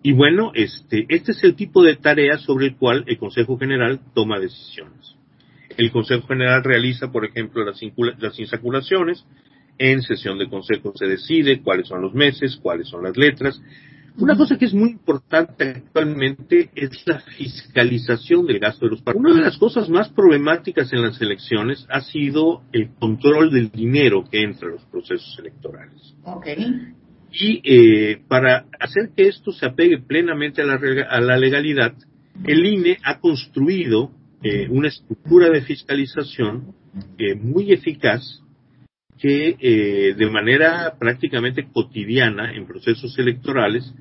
Y 0.02 0.12
bueno, 0.12 0.52
este, 0.54 1.04
este 1.08 1.32
es 1.32 1.44
el 1.44 1.54
tipo 1.54 1.82
de 1.82 1.96
tarea 1.96 2.38
sobre 2.38 2.66
el 2.66 2.76
cual 2.76 3.04
el 3.06 3.18
Consejo 3.18 3.58
General 3.58 4.00
toma 4.14 4.38
decisiones. 4.38 5.16
El 5.76 5.90
Consejo 5.90 6.26
General 6.26 6.64
realiza, 6.64 7.12
por 7.12 7.24
ejemplo, 7.24 7.64
las, 7.64 7.80
las 8.18 8.38
insaculaciones. 8.38 9.24
En 9.78 10.02
sesión 10.02 10.36
de 10.36 10.48
consejo 10.48 10.92
se 10.94 11.06
decide 11.06 11.62
cuáles 11.62 11.88
son 11.88 12.02
los 12.02 12.12
meses, 12.12 12.58
cuáles 12.62 12.86
son 12.88 13.02
las 13.02 13.16
letras, 13.16 13.58
una 14.20 14.36
cosa 14.36 14.56
que 14.58 14.66
es 14.66 14.74
muy 14.74 14.90
importante 14.90 15.64
actualmente 15.68 16.70
es 16.74 17.02
la 17.06 17.20
fiscalización 17.20 18.46
del 18.46 18.58
gasto 18.58 18.86
de 18.86 18.92
los 18.92 19.02
partidos. 19.02 19.24
Una 19.24 19.34
de 19.40 19.46
las 19.46 19.58
cosas 19.58 19.88
más 19.88 20.08
problemáticas 20.10 20.92
en 20.92 21.02
las 21.02 21.20
elecciones 21.20 21.86
ha 21.90 22.00
sido 22.00 22.62
el 22.72 22.90
control 22.98 23.50
del 23.50 23.70
dinero 23.70 24.24
que 24.30 24.42
entra 24.42 24.68
en 24.68 24.74
los 24.74 24.84
procesos 24.84 25.36
electorales. 25.38 26.14
Y 27.32 27.60
eh, 27.64 28.22
para 28.28 28.66
hacer 28.78 29.10
que 29.16 29.28
esto 29.28 29.52
se 29.52 29.66
apegue 29.66 29.98
plenamente 29.98 30.62
a 30.62 31.20
la, 31.20 31.38
legalidad, 31.38 31.94
el 32.44 32.66
INE 32.66 32.98
ha 33.04 33.20
construido 33.20 34.10
eh, 34.42 34.68
una 34.68 34.88
estructura 34.88 35.50
de 35.50 35.62
fiscalización 35.62 36.74
eh, 37.18 37.34
muy 37.34 37.72
eficaz 37.72 38.42
que 39.20 39.56
eh, 39.60 40.14
de 40.14 40.30
manera 40.30 40.94
prácticamente 40.98 41.68
cotidiana 41.70 42.52
en 42.54 42.66
procesos 42.66 43.18
electorales 43.18 43.92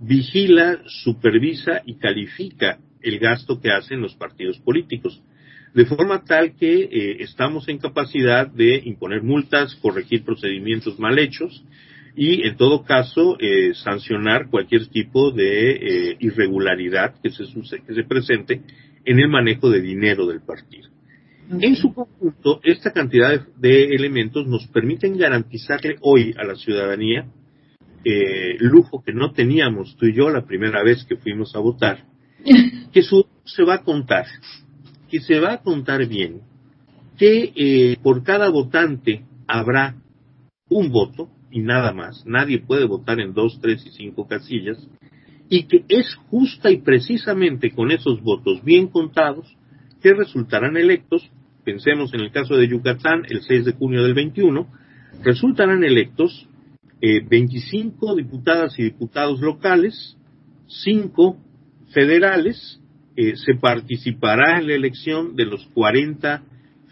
vigila, 0.00 0.80
supervisa 0.86 1.82
y 1.84 1.94
califica 1.94 2.78
el 3.00 3.18
gasto 3.18 3.60
que 3.60 3.70
hacen 3.70 4.00
los 4.00 4.14
partidos 4.14 4.58
políticos, 4.58 5.22
de 5.74 5.84
forma 5.86 6.24
tal 6.24 6.56
que 6.56 6.82
eh, 6.82 7.16
estamos 7.20 7.68
en 7.68 7.78
capacidad 7.78 8.46
de 8.46 8.80
imponer 8.84 9.22
multas, 9.22 9.74
corregir 9.76 10.24
procedimientos 10.24 10.98
mal 10.98 11.18
hechos 11.18 11.64
y, 12.16 12.46
en 12.46 12.56
todo 12.56 12.84
caso, 12.84 13.36
eh, 13.38 13.74
sancionar 13.74 14.48
cualquier 14.50 14.86
tipo 14.88 15.30
de 15.30 16.16
irregularidad 16.18 17.14
que 17.22 17.30
se, 17.30 17.44
que 17.86 17.94
se 17.94 18.04
presente 18.04 18.62
en 19.04 19.20
el 19.20 19.28
manejo 19.28 19.70
de 19.70 19.80
dinero 19.80 20.26
del 20.26 20.40
partido. 20.40 20.88
En 21.50 21.76
su 21.76 21.94
conjunto, 21.94 22.60
esta 22.62 22.92
cantidad 22.92 23.40
de, 23.56 23.84
elementos 23.94 24.46
nos 24.46 24.66
permiten 24.66 25.16
garantizarle 25.16 25.96
hoy 26.02 26.34
a 26.36 26.44
la 26.44 26.56
ciudadanía 26.56 27.26
eh, 28.04 28.56
lujo 28.60 29.02
que 29.04 29.12
no 29.12 29.32
teníamos 29.32 29.96
tú 29.96 30.06
y 30.06 30.14
yo 30.14 30.30
la 30.30 30.44
primera 30.44 30.82
vez 30.82 31.04
que 31.04 31.16
fuimos 31.16 31.54
a 31.54 31.60
votar, 31.60 32.04
que 32.92 33.02
su, 33.02 33.26
se 33.44 33.64
va 33.64 33.74
a 33.74 33.82
contar, 33.82 34.26
que 35.08 35.20
se 35.20 35.40
va 35.40 35.54
a 35.54 35.62
contar 35.62 36.06
bien, 36.06 36.42
que 37.16 37.52
eh, 37.54 37.96
por 38.02 38.22
cada 38.22 38.48
votante 38.48 39.24
habrá 39.46 39.96
un 40.68 40.90
voto 40.90 41.28
y 41.50 41.60
nada 41.60 41.92
más, 41.92 42.24
nadie 42.26 42.60
puede 42.60 42.84
votar 42.84 43.20
en 43.20 43.32
dos, 43.32 43.58
tres 43.60 43.84
y 43.86 43.90
cinco 43.90 44.26
casillas, 44.26 44.78
y 45.48 45.64
que 45.64 45.84
es 45.88 46.14
justa 46.30 46.70
y 46.70 46.78
precisamente 46.78 47.70
con 47.70 47.90
esos 47.90 48.20
votos 48.22 48.62
bien 48.62 48.88
contados 48.88 49.46
que 50.02 50.12
resultarán 50.12 50.76
electos. 50.76 51.28
Pensemos 51.64 52.12
en 52.14 52.20
el 52.20 52.30
caso 52.32 52.54
de 52.56 52.68
Yucatán, 52.68 53.22
el 53.28 53.42
6 53.42 53.64
de 53.64 53.72
junio 53.72 54.02
del 54.02 54.14
21, 54.14 54.66
resultarán 55.22 55.84
electos 55.84 56.46
25 57.00 58.12
eh, 58.12 58.22
diputadas 58.22 58.78
y 58.78 58.84
diputados 58.84 59.40
locales, 59.40 60.16
5 60.66 61.36
federales, 61.92 62.80
eh, 63.16 63.36
se 63.36 63.54
participará 63.54 64.58
en 64.58 64.68
la 64.68 64.74
elección 64.74 65.34
de 65.34 65.44
los 65.44 65.66
40 65.74 66.42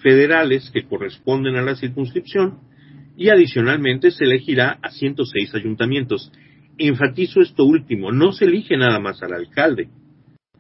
federales 0.03 0.71
que 0.73 0.85
corresponden 0.85 1.57
a 1.57 1.63
la 1.63 1.77
circunscripción 1.77 2.59
y 3.17 3.31
adicionalmente 3.31 4.11
se 4.11 4.25
elegirá 4.25 4.79
a 4.83 4.91
106 4.91 5.55
ayuntamientos. 5.55 6.31
Enfatizo 6.79 7.41
esto 7.41 7.65
último, 7.65 8.13
no 8.13 8.33
se 8.33 8.45
elige 8.45 8.77
nada 8.77 9.01
más 9.01 9.23
al 9.23 9.33
alcalde, 9.33 9.89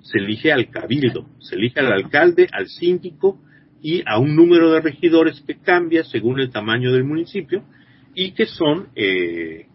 se 0.00 0.18
elige 0.18 0.52
al 0.52 0.70
cabildo, 0.70 1.26
se 1.40 1.56
elige 1.56 1.80
al 1.80 1.92
alcalde, 1.92 2.48
al 2.52 2.68
síndico 2.68 3.38
y 3.82 4.02
a 4.06 4.18
un 4.18 4.34
número 4.34 4.72
de 4.72 4.80
regidores 4.80 5.42
que 5.46 5.58
cambia 5.58 6.04
según 6.04 6.40
el 6.40 6.50
tamaño 6.50 6.92
del 6.92 7.04
municipio 7.04 7.64
y 8.16 8.32
que 8.32 8.46
son 8.46 8.88
eh, 8.96 9.66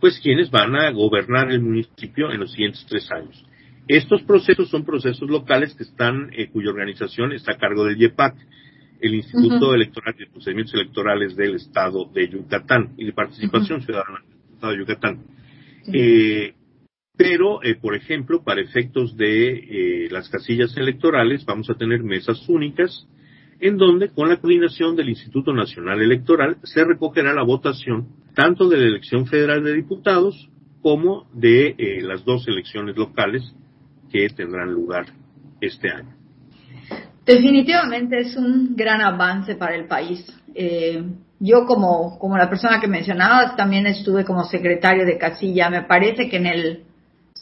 pues 0.00 0.18
quienes 0.18 0.50
van 0.50 0.74
a 0.74 0.90
gobernar 0.90 1.50
el 1.52 1.60
municipio 1.60 2.32
en 2.32 2.40
los 2.40 2.50
siguientes 2.50 2.84
tres 2.86 3.10
años. 3.12 3.42
Estos 3.86 4.22
procesos 4.22 4.68
son 4.68 4.84
procesos 4.84 5.30
locales 5.30 5.72
que 5.74 5.84
están, 5.84 6.30
eh, 6.36 6.48
cuya 6.50 6.70
organización 6.70 7.32
está 7.32 7.52
a 7.52 7.58
cargo 7.58 7.84
del 7.84 7.96
IEPAC, 7.96 8.34
el 9.00 9.14
Instituto 9.14 9.72
Electoral 9.72 10.16
de 10.18 10.26
Procedimientos 10.26 10.74
Electorales 10.74 11.36
del 11.36 11.54
Estado 11.54 12.10
de 12.12 12.28
Yucatán 12.28 12.94
y 12.98 13.04
de 13.04 13.12
Participación 13.12 13.80
Ciudadana 13.82 14.20
del 14.26 14.54
Estado 14.54 14.72
de 14.72 14.78
Yucatán. 14.78 15.24
Eh, 15.92 16.54
pero, 17.16 17.60
por 17.80 17.94
ejemplo, 17.94 18.42
para 18.42 18.60
efectos 18.60 19.16
de 19.16 20.08
las 20.10 20.28
casillas 20.28 20.76
electorales, 20.76 21.44
vamos 21.44 21.70
a 21.70 21.74
tener 21.74 22.02
mesas 22.02 22.46
únicas 22.48 23.06
en 23.60 23.76
donde 23.76 24.10
con 24.10 24.28
la 24.28 24.36
coordinación 24.36 24.96
del 24.96 25.08
Instituto 25.08 25.52
Nacional 25.52 26.00
Electoral 26.00 26.58
se 26.62 26.84
recogerá 26.84 27.32
la 27.32 27.42
votación 27.42 28.08
tanto 28.34 28.68
de 28.68 28.76
la 28.76 28.86
elección 28.86 29.26
federal 29.26 29.64
de 29.64 29.74
diputados 29.74 30.48
como 30.82 31.26
de 31.32 31.74
eh, 31.78 32.02
las 32.02 32.24
dos 32.24 32.46
elecciones 32.46 32.96
locales 32.96 33.54
que 34.10 34.28
tendrán 34.28 34.72
lugar 34.72 35.06
este 35.60 35.90
año. 35.90 36.14
Definitivamente 37.24 38.20
es 38.20 38.36
un 38.36 38.76
gran 38.76 39.00
avance 39.00 39.56
para 39.56 39.74
el 39.74 39.86
país. 39.86 40.24
Eh, 40.54 41.02
yo 41.40 41.66
como, 41.66 42.18
como 42.18 42.38
la 42.38 42.48
persona 42.48 42.80
que 42.80 42.86
mencionabas 42.86 43.56
también 43.56 43.86
estuve 43.86 44.24
como 44.24 44.44
secretario 44.44 45.04
de 45.04 45.18
casilla. 45.18 45.68
Me 45.68 45.82
parece 45.82 46.28
que 46.28 46.36
en 46.36 46.46
el, 46.46 46.84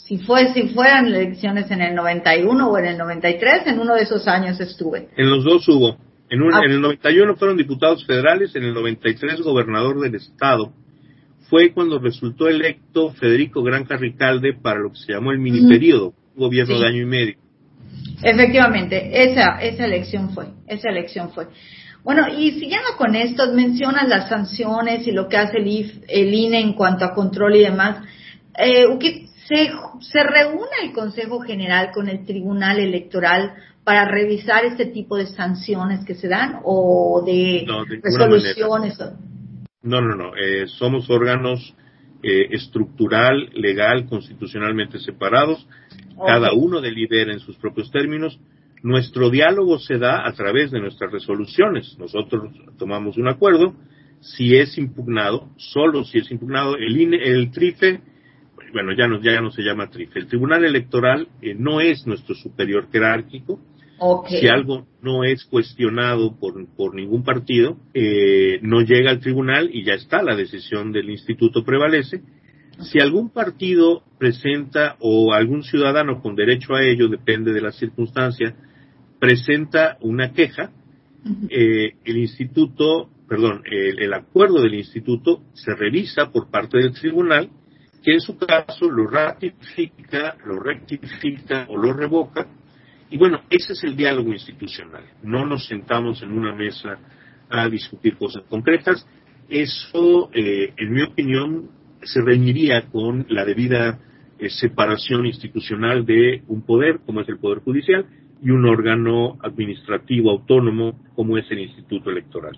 si 0.06 0.18
fue, 0.18 0.52
si 0.52 0.68
fueran 0.68 1.06
elecciones 1.06 1.70
en 1.70 1.80
el 1.80 1.94
91 1.94 2.68
o 2.68 2.78
en 2.78 2.84
el 2.84 2.98
93, 2.98 3.66
en 3.66 3.80
uno 3.80 3.94
de 3.94 4.02
esos 4.02 4.28
años 4.28 4.60
estuve. 4.60 5.08
En 5.16 5.30
los 5.30 5.44
dos 5.44 5.66
hubo. 5.68 5.96
En, 6.28 6.42
un, 6.42 6.54
ah. 6.54 6.60
en 6.62 6.72
el 6.72 6.80
91 6.80 7.36
fueron 7.36 7.56
diputados 7.56 8.04
federales, 8.06 8.54
en 8.54 8.64
el 8.64 8.74
93 8.74 9.40
gobernador 9.40 10.00
del 10.00 10.14
estado. 10.14 10.72
Fue 11.48 11.72
cuando 11.72 11.98
resultó 11.98 12.48
electo 12.48 13.12
Federico 13.14 13.62
Granja 13.62 13.96
Ricalde 13.96 14.52
para 14.52 14.80
lo 14.80 14.90
que 14.90 14.98
se 14.98 15.12
llamó 15.12 15.32
el 15.32 15.38
mini 15.38 15.66
periodo, 15.68 16.12
gobierno 16.36 16.78
de 16.78 16.86
año 16.86 17.02
y 17.02 17.06
medio. 17.06 17.34
Efectivamente, 18.22 19.22
esa, 19.30 19.58
esa 19.62 19.84
elección 19.86 20.30
fue, 20.30 20.46
esa 20.66 20.90
elección 20.90 21.30
fue. 21.30 21.46
Bueno, 22.02 22.26
y 22.28 22.52
siguiendo 22.52 22.88
con 22.98 23.14
esto, 23.14 23.52
mencionas 23.54 24.08
las 24.08 24.28
sanciones 24.28 25.06
y 25.06 25.12
lo 25.12 25.28
que 25.28 25.38
hace 25.38 25.58
el, 25.58 26.02
el 26.08 26.34
INE 26.34 26.60
en 26.60 26.74
cuanto 26.74 27.06
a 27.06 27.14
control 27.14 27.56
y 27.56 27.60
demás. 27.60 28.04
Eh, 28.58 28.86
se, 29.46 29.70
se 30.00 30.22
reúne 30.22 30.70
el 30.82 30.92
Consejo 30.92 31.40
General 31.40 31.90
con 31.92 32.08
el 32.08 32.24
Tribunal 32.24 32.78
Electoral 32.78 33.54
para 33.84 34.06
revisar 34.06 34.64
este 34.64 34.86
tipo 34.86 35.16
de 35.16 35.26
sanciones 35.26 36.04
que 36.06 36.14
se 36.14 36.28
dan 36.28 36.60
o 36.64 37.22
de, 37.24 37.66
resoluciones. 38.02 38.98
No, 39.82 40.00
no, 40.00 40.16
no. 40.16 40.34
Eh, 40.34 40.66
somos 40.66 41.10
órganos 41.10 41.74
eh, 42.22 42.48
estructural, 42.52 43.50
legal, 43.52 44.06
constitucionalmente 44.06 44.98
separados. 44.98 45.66
Cada 46.26 46.54
uno 46.54 46.80
delibera 46.80 47.32
en 47.32 47.40
sus 47.40 47.56
propios 47.58 47.90
términos. 47.90 48.40
Nuestro 48.82 49.28
diálogo 49.28 49.78
se 49.78 49.98
da 49.98 50.26
a 50.26 50.32
través 50.32 50.70
de 50.70 50.80
nuestras 50.80 51.12
resoluciones. 51.12 51.96
Nosotros 51.98 52.50
tomamos 52.78 53.18
un 53.18 53.28
acuerdo. 53.28 53.74
Si 54.20 54.56
es 54.56 54.78
impugnado, 54.78 55.50
solo 55.58 56.04
si 56.04 56.18
es 56.18 56.30
impugnado, 56.30 56.76
el, 56.76 56.98
INE, 56.98 57.18
el 57.22 57.50
TRIFE, 57.50 58.00
bueno, 58.74 58.92
ya 58.92 59.08
no, 59.08 59.22
ya 59.22 59.40
no 59.40 59.50
se 59.50 59.62
llama 59.62 59.88
TRIFE. 59.88 60.18
El 60.18 60.26
Tribunal 60.26 60.64
Electoral 60.64 61.28
eh, 61.40 61.54
no 61.56 61.80
es 61.80 62.06
nuestro 62.06 62.34
superior 62.34 62.88
jerárquico 62.92 63.58
si 64.28 64.48
algo 64.48 64.86
no 65.00 65.24
es 65.24 65.44
cuestionado 65.44 66.36
por, 66.38 66.66
por 66.76 66.94
ningún 66.94 67.22
partido, 67.22 67.78
eh, 67.94 68.58
no 68.60 68.80
llega 68.80 69.10
al 69.10 69.20
tribunal 69.20 69.70
y 69.72 69.84
ya 69.84 69.94
está, 69.94 70.22
la 70.22 70.34
decisión 70.34 70.92
del 70.92 71.10
instituto 71.10 71.64
prevalece. 71.64 72.20
Si 72.80 73.00
algún 73.00 73.30
partido 73.30 74.02
presenta 74.18 74.96
o 74.98 75.32
algún 75.32 75.62
ciudadano 75.62 76.20
con 76.20 76.34
derecho 76.34 76.74
a 76.74 76.82
ello, 76.82 77.08
depende 77.08 77.52
de 77.52 77.60
la 77.60 77.70
circunstancia, 77.70 78.56
presenta 79.20 79.96
una 80.00 80.32
queja, 80.32 80.72
eh, 81.48 81.92
el 82.04 82.18
instituto 82.18 83.08
perdón, 83.28 83.62
el, 83.70 84.12
acuerdo 84.12 84.60
del 84.60 84.74
instituto 84.74 85.42
se 85.54 85.74
revisa 85.74 86.30
por 86.30 86.50
parte 86.50 86.78
del 86.78 86.92
tribunal, 86.92 87.48
que 88.04 88.12
en 88.12 88.20
su 88.20 88.36
caso 88.36 88.90
lo 88.90 89.06
ratifica, 89.06 90.36
lo 90.44 90.60
rectifica 90.60 91.66
o 91.68 91.76
lo 91.78 91.94
revoca. 91.94 92.46
Y 93.10 93.16
bueno, 93.16 93.40
ese 93.48 93.72
es 93.72 93.82
el 93.84 93.96
diálogo 93.96 94.32
institucional. 94.32 95.04
No 95.22 95.46
nos 95.46 95.66
sentamos 95.66 96.22
en 96.22 96.32
una 96.32 96.54
mesa 96.54 96.98
a 97.48 97.68
discutir 97.68 98.16
cosas 98.16 98.42
concretas. 98.48 99.06
Eso, 99.48 100.30
eh, 100.34 100.74
en 100.76 100.92
mi 100.92 101.02
opinión, 101.02 101.70
se 102.02 102.20
reñiría 102.20 102.82
con 102.90 103.24
la 103.30 103.44
debida 103.44 103.98
eh, 104.38 104.50
separación 104.50 105.24
institucional 105.24 106.04
de 106.04 106.42
un 106.48 106.62
poder, 106.62 107.00
como 107.06 107.22
es 107.22 107.28
el 107.28 107.38
Poder 107.38 107.60
Judicial, 107.60 108.04
y 108.42 108.50
un 108.50 108.66
órgano 108.66 109.38
administrativo 109.42 110.30
autónomo, 110.30 111.00
como 111.14 111.38
es 111.38 111.50
el 111.50 111.60
Instituto 111.60 112.10
Electoral. 112.10 112.56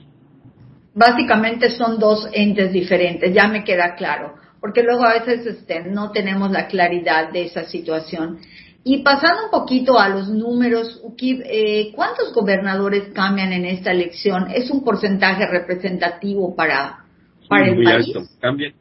Básicamente 0.94 1.70
son 1.70 2.00
dos 2.00 2.28
entes 2.32 2.72
diferentes, 2.72 3.32
ya 3.32 3.46
me 3.46 3.62
queda 3.62 3.94
claro, 3.94 4.34
porque 4.66 4.82
luego 4.82 5.04
a 5.04 5.12
veces 5.12 5.46
este, 5.46 5.84
no 5.84 6.10
tenemos 6.10 6.50
la 6.50 6.66
claridad 6.66 7.30
de 7.30 7.44
esa 7.44 7.66
situación. 7.66 8.38
Y 8.82 9.04
pasando 9.04 9.44
un 9.44 9.50
poquito 9.52 9.96
a 9.96 10.08
los 10.08 10.28
números, 10.28 11.00
eh, 11.20 11.92
¿cuántos 11.94 12.34
gobernadores 12.34 13.12
cambian 13.14 13.52
en 13.52 13.64
esta 13.64 13.92
elección? 13.92 14.50
¿Es 14.50 14.68
un 14.72 14.82
porcentaje 14.82 15.46
representativo 15.46 16.56
para, 16.56 17.04
para 17.48 17.68
el 17.68 17.80
país? 17.80 18.08
Alto. 18.08 18.28
Cambian 18.40 18.72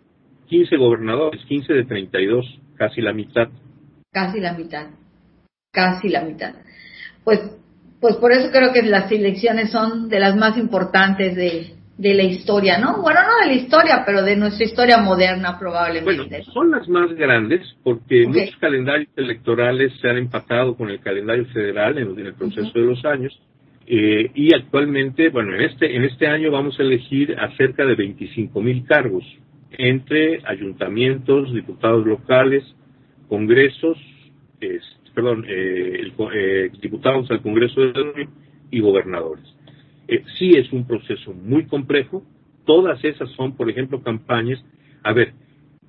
15 0.48 0.75
gobernadores, 0.75 1.46
15 1.46 1.74
de 1.74 1.86
32, 1.86 2.60
casi 2.77 3.01
la 3.01 3.13
mitad. 3.13 3.48
Casi 4.12 4.39
la 4.39 4.54
mitad, 4.54 4.88
casi 5.72 6.10
la 6.10 6.24
mitad. 6.24 6.56
Pues, 7.24 7.42
pues 8.01 8.15
por 8.15 8.32
eso 8.32 8.50
creo 8.51 8.74
que 8.74 8.82
las 8.82 9.12
elecciones 9.12 9.70
son 9.70 10.10
de 10.10 10.20
las 10.20 10.36
más 10.36 10.58
importantes 10.58 11.36
de, 11.36 11.75
de 11.97 12.13
la 12.13 12.23
historia, 12.23 12.77
¿no? 12.77 13.01
Bueno, 13.01 13.21
no 13.21 13.47
de 13.47 13.55
la 13.55 13.61
historia, 13.61 14.03
pero 14.05 14.21
de 14.21 14.35
nuestra 14.35 14.65
historia 14.65 14.97
moderna 14.97 15.57
probablemente. 15.57 16.27
Bueno, 16.27 16.51
son 16.51 16.71
las 16.71 16.87
más 16.89 17.13
grandes 17.13 17.61
porque 17.83 18.27
muchos 18.27 18.55
calendarios 18.57 19.09
electorales 19.15 19.93
se 20.01 20.09
han 20.09 20.17
empatado 20.17 20.75
con 20.75 20.89
el 20.89 20.99
calendario 20.99 21.45
federal 21.45 21.97
en, 21.97 22.19
el 22.19 22.33
proceso 22.33 22.71
de 22.73 22.85
los 22.85 23.03
años. 23.05 23.39
Eh, 23.87 24.31
y 24.33 24.53
actualmente, 24.53 25.29
bueno, 25.29 25.55
en 25.55 25.61
este, 25.61 25.95
en 25.95 26.03
este 26.03 26.27
año 26.27 26.51
vamos 26.51 26.77
a 26.79 26.83
elegir 26.83 27.35
a 27.39 27.55
cerca 27.55 27.85
de 27.85 27.95
25 27.95 28.59
mil 28.61 28.83
cargos 28.85 29.23
entre 29.77 30.41
ayuntamientos, 30.45 31.53
diputados 31.53 32.05
locales, 32.05 32.63
congresos, 33.29 33.97
perdón, 35.13 35.45
eh, 35.47 36.11
eh, 36.33 36.71
diputados 36.81 37.29
al 37.31 37.41
Congreso 37.41 37.81
de 37.81 38.01
Unión 38.01 38.29
y 38.71 38.79
gobernadores. 38.79 39.45
Eh, 40.07 40.24
sí 40.38 40.51
es 40.51 40.71
un 40.71 40.85
proceso 40.85 41.33
muy 41.33 41.65
complejo. 41.65 42.24
Todas 42.65 43.03
esas 43.03 43.29
son, 43.31 43.55
por 43.55 43.69
ejemplo, 43.69 44.01
campañas. 44.01 44.63
A 45.03 45.13
ver, 45.13 45.33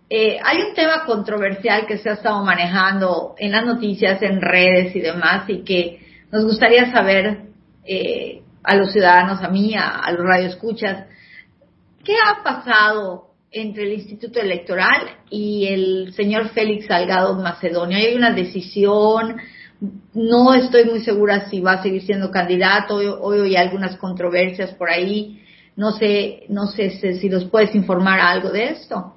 Eh, 0.09 0.37
hay 0.43 0.57
un 0.61 0.75
tema 0.75 1.05
controversial 1.05 1.87
que 1.87 1.97
se 1.97 2.09
ha 2.09 2.13
estado 2.13 2.43
manejando 2.43 3.33
en 3.39 3.51
las 3.51 3.65
noticias, 3.65 4.21
en 4.21 4.41
redes 4.41 4.95
y 4.95 4.99
demás, 4.99 5.49
y 5.49 5.63
que 5.63 6.01
nos 6.31 6.43
gustaría 6.43 6.91
saber 6.91 7.45
eh, 7.85 8.41
a 8.63 8.75
los 8.75 8.91
ciudadanos, 8.91 9.41
a 9.41 9.49
mí, 9.49 9.75
a, 9.75 9.89
a 9.89 10.11
los 10.11 10.23
radioescuchas, 10.23 11.05
¿qué 12.05 12.13
ha 12.13 12.43
pasado 12.43 13.35
entre 13.55 13.83
el 13.83 13.93
Instituto 13.93 14.41
Electoral 14.41 15.07
y 15.29 15.65
el 15.67 16.13
señor 16.13 16.49
Félix 16.49 16.87
Salgado 16.87 17.35
Macedonio. 17.35 17.97
Hay 17.97 18.13
una 18.13 18.33
decisión, 18.33 19.37
no 20.13 20.53
estoy 20.53 20.83
muy 20.83 20.99
segura 20.99 21.49
si 21.49 21.61
va 21.61 21.73
a 21.73 21.83
seguir 21.83 22.01
siendo 22.01 22.31
candidato, 22.31 22.95
hoy, 22.95 23.39
hay 23.39 23.55
algunas 23.55 23.95
controversias 23.95 24.73
por 24.75 24.89
ahí, 24.89 25.39
no 25.77 25.91
sé, 25.91 26.43
no 26.49 26.67
sé 26.67 26.89
si 26.89 27.29
nos 27.29 27.45
puedes 27.45 27.73
informar 27.75 28.19
algo 28.19 28.51
de 28.51 28.71
esto. 28.71 29.13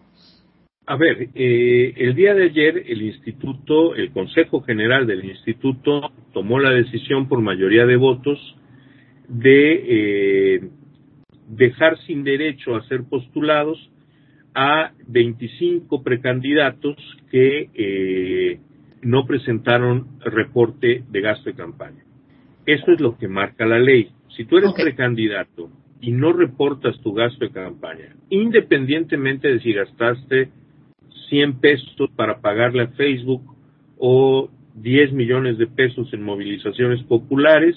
A 0.86 0.96
ver, 0.96 1.30
eh, 1.34 1.94
el 1.96 2.14
día 2.14 2.32
de 2.32 2.44
ayer 2.44 2.84
el 2.86 3.02
instituto, 3.02 3.96
el 3.96 4.12
Consejo 4.12 4.62
General 4.62 5.04
del 5.06 5.24
instituto 5.24 6.12
tomó 6.32 6.60
la 6.60 6.70
decisión 6.70 7.28
por 7.28 7.42
mayoría 7.42 7.84
de 7.84 7.96
votos 7.96 8.38
de 9.28 10.54
eh, 10.54 10.60
dejar 11.48 11.98
sin 12.06 12.24
derecho 12.24 12.76
a 12.76 12.86
ser 12.88 13.04
postulados 13.04 13.78
a 14.54 14.92
25 15.06 16.02
precandidatos 16.02 16.96
que 17.30 17.70
eh, 17.74 18.60
no 19.02 19.26
presentaron 19.26 20.18
reporte 20.20 21.04
de 21.08 21.20
gasto 21.20 21.50
de 21.50 21.56
campaña. 21.56 22.04
Eso 22.66 22.92
es 22.92 23.00
lo 23.00 23.16
que 23.16 23.28
marca 23.28 23.64
la 23.66 23.78
ley. 23.78 24.10
Si 24.36 24.44
tú 24.44 24.58
eres 24.58 24.72
precandidato 24.74 25.70
y 26.00 26.12
no 26.12 26.32
reportas 26.32 27.00
tu 27.00 27.12
gasto 27.12 27.44
de 27.44 27.50
campaña, 27.50 28.14
independientemente 28.30 29.48
de 29.48 29.60
si 29.60 29.72
gastaste 29.72 30.50
100 31.28 31.60
pesos 31.60 32.10
para 32.14 32.40
pagarle 32.40 32.82
a 32.82 32.88
Facebook 32.88 33.42
o 33.96 34.50
10 34.74 35.12
millones 35.12 35.58
de 35.58 35.66
pesos 35.66 36.12
en 36.12 36.22
movilizaciones 36.22 37.02
populares, 37.04 37.76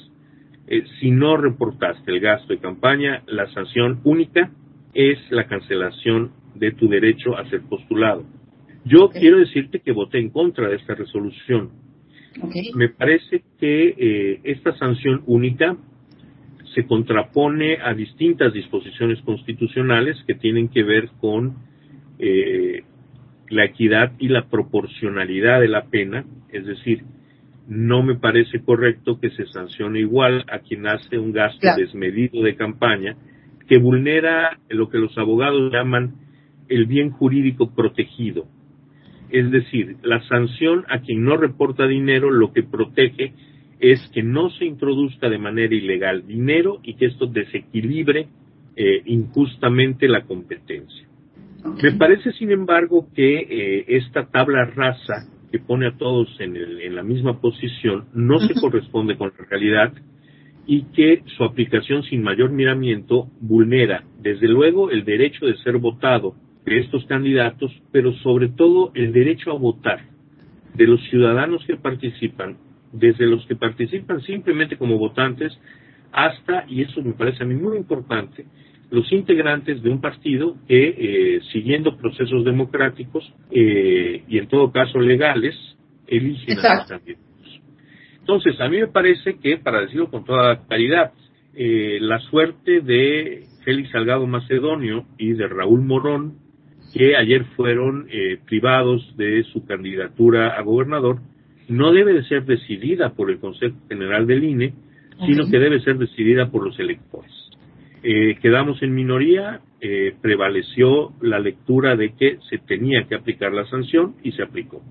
eh, 0.72 0.86
si 1.02 1.12
no 1.12 1.36
reportaste 1.36 2.10
el 2.12 2.22
gasto 2.22 2.54
de 2.54 2.60
campaña, 2.60 3.24
la 3.28 3.46
sanción 3.52 4.00
única 4.06 4.50
es 4.94 5.20
la 5.30 5.46
cancelación 5.46 6.32
de 6.56 6.72
tu 6.72 6.88
derecho 6.88 7.38
a 7.38 7.44
ser 7.50 7.60
postulado. 7.64 8.24
Yo 8.86 9.10
quiero 9.10 9.40
decirte 9.40 9.82
que 9.82 9.92
voté 9.92 10.20
en 10.20 10.30
contra 10.30 10.70
de 10.70 10.78
esta 10.78 10.96
resolución. 10.96 11.72
Me 12.74 12.88
parece 12.88 13.44
que 13.60 13.96
eh, 13.98 14.40
esta 14.46 14.74
sanción 14.78 15.24
única 15.26 15.76
se 16.74 16.86
contrapone 16.86 17.80
a 17.84 17.94
distintas 17.94 18.54
disposiciones 18.54 19.20
constitucionales 19.24 20.24
que 20.26 20.36
tienen 20.36 20.70
que 20.70 20.84
ver 20.84 21.10
con 21.20 21.58
eh, 22.18 22.86
la 23.50 23.66
equidad 23.66 24.14
y 24.20 24.30
la 24.30 24.48
proporcionalidad 24.48 25.60
de 25.60 25.68
la 25.68 25.88
pena, 25.88 26.24
es 26.50 26.66
decir, 26.66 27.04
no 27.67 28.04
me 28.04 28.15
parece 28.15 28.63
correcto 28.63 29.19
que 29.19 29.30
se 29.32 29.45
sancione 29.47 30.00
igual 30.00 30.45
a 30.52 30.60
quien 30.60 30.88
hace 30.88 31.17
un 31.17 31.32
gasto 31.32 31.67
desmedido 31.78 32.43
de 32.43 32.56
campaña 32.56 33.15
que 33.67 33.78
vulnera 33.78 34.60
lo 34.69 34.89
que 34.89 34.97
los 34.97 35.17
abogados 35.17 35.71
llaman 35.71 36.15
el 36.67 36.86
bien 36.86 37.12
jurídico 37.12 37.74
protegido. 37.74 38.45
Es 39.30 39.50
decir, 39.52 39.95
la 40.04 40.21
sanción 40.28 40.84
a 40.89 41.00
quien 41.00 41.24
no 41.24 41.38
reporta 41.38 41.88
dinero 41.88 42.32
lo 42.32 42.52
que 42.52 42.63
protege 42.63 43.34
es 43.80 44.00
que 44.13 44.24
no 44.24 44.50
se 44.52 44.65
introduzca 44.65 45.30
de 45.30 45.38
manera 45.38 45.74
ilegal 45.74 46.28
dinero 46.28 46.80
y 46.84 46.95
que 46.95 47.06
esto 47.06 47.28
desequilibre 47.28 48.28
eh, 48.76 49.02
injustamente 49.06 50.08
la 50.08 50.24
competencia. 50.24 51.08
Me 51.82 51.91
parece, 51.93 52.32
sin 52.34 52.52
embargo, 52.52 53.08
que 53.13 53.39
eh, 53.39 53.86
esta 53.88 54.26
tabla 54.26 54.65
rasa 54.65 55.28
que 55.52 55.60
pone 55.60 55.88
a 55.88 55.98
todos 55.98 56.30
en, 56.40 56.56
en 56.56 56.96
la 56.96 57.04
misma 57.04 57.40
posición 57.42 58.06
no 58.14 58.40
se 58.40 58.54
corresponde 58.54 59.18
con 59.18 59.34
la 59.38 59.46
realidad 59.46 59.94
y 60.66 60.84
que 60.94 61.24
su 61.38 61.44
aplicación 61.44 62.04
sin 62.04 62.24
mayor 62.24 62.52
miramiento 62.52 63.28
vulnera, 63.40 64.04
desde 64.20 64.48
luego, 64.48 64.92
el 64.92 65.04
derecho 65.04 65.46
de 65.46 65.58
ser 65.58 65.78
votado 65.78 66.36
de 66.66 66.80
estos 66.80 67.06
candidatos, 67.06 67.72
pero 67.92 68.14
sobre 68.18 68.50
todo 68.50 68.92
el 68.94 69.12
derecho 69.12 69.52
a 69.52 69.58
votar 69.58 70.06
de 70.76 70.88
los 70.88 71.02
ciudadanos 71.10 71.66
que 71.66 71.76
participan, 71.76 72.58
desde 72.94 73.26
los 73.26 73.46
que 73.48 73.56
participan 73.56 74.22
simplemente 74.22 74.78
como 74.78 74.98
votantes 74.98 75.58
hasta, 76.12 76.66
y 76.68 76.82
eso 76.82 77.02
me 77.02 77.14
parece 77.14 77.44
a 77.44 77.48
mí 77.48 77.56
muy 77.56 77.78
importante, 77.78 78.46
los 78.92 79.10
integrantes 79.14 79.82
de 79.82 79.90
un 79.90 80.02
partido 80.02 80.58
que, 80.68 80.96
eh, 80.98 81.40
siguiendo 81.54 81.96
procesos 81.98 82.44
democráticos 82.44 83.24
eh, 83.50 84.24
y 84.28 84.38
en 84.38 84.48
todo 84.48 84.72
caso 84.72 85.00
legales, 85.00 85.56
eligen 86.08 86.60
a 86.60 86.76
los 86.76 86.88
candidatos. 86.88 87.62
Entonces, 88.20 88.60
a 88.60 88.68
mí 88.68 88.80
me 88.80 88.88
parece 88.88 89.40
que, 89.40 89.58
para 89.58 89.82
decirlo 89.82 90.12
con 90.12 90.26
toda 90.26 90.68
claridad, 90.68 91.14
eh, 91.56 92.00
la 92.02 92.20
suerte 92.20 92.82
de 92.82 93.46
Félix 93.64 93.92
Salgado 93.92 94.28
Macedonio 94.28 95.06
y 95.18 95.34
de 95.34 95.48
Raúl 95.48 95.84
Morón, 95.84 96.34
que 96.94 97.16
ayer 97.16 97.46
fueron 97.56 98.08
privados 98.46 99.16
de 99.16 99.44
su 99.54 99.66
candidatura 99.66 100.50
a 100.50 100.62
gobernador, 100.62 101.20
no 101.70 101.94
debe 101.94 102.12
de 102.12 102.26
ser 102.26 102.44
decidida 102.44 103.14
por 103.14 103.32
el 103.32 103.40
Consejo 103.40 103.78
General 103.88 104.28
del 104.28 104.44
INE, 104.44 104.74
sino 105.26 105.50
que 105.50 105.58
debe 105.58 105.80
ser 105.80 105.98
decidida 105.98 106.52
por 106.52 106.66
los 106.66 106.78
electores. 106.78 107.41
Eh, 108.04 108.38
quedamos 108.42 108.82
en 108.82 108.96
minoría, 108.96 109.62
eh, 109.80 110.16
prevaleció 110.22 111.14
la 111.22 111.40
lectura 111.40 111.96
de 111.96 112.14
que 112.16 112.40
se 112.50 112.58
tenía 112.58 113.04
que 113.08 113.14
aplicar 113.14 113.54
la 113.54 113.66
sanción 113.66 114.16
y 114.24 114.32
se 114.32 114.42
aplicó. 114.42 114.82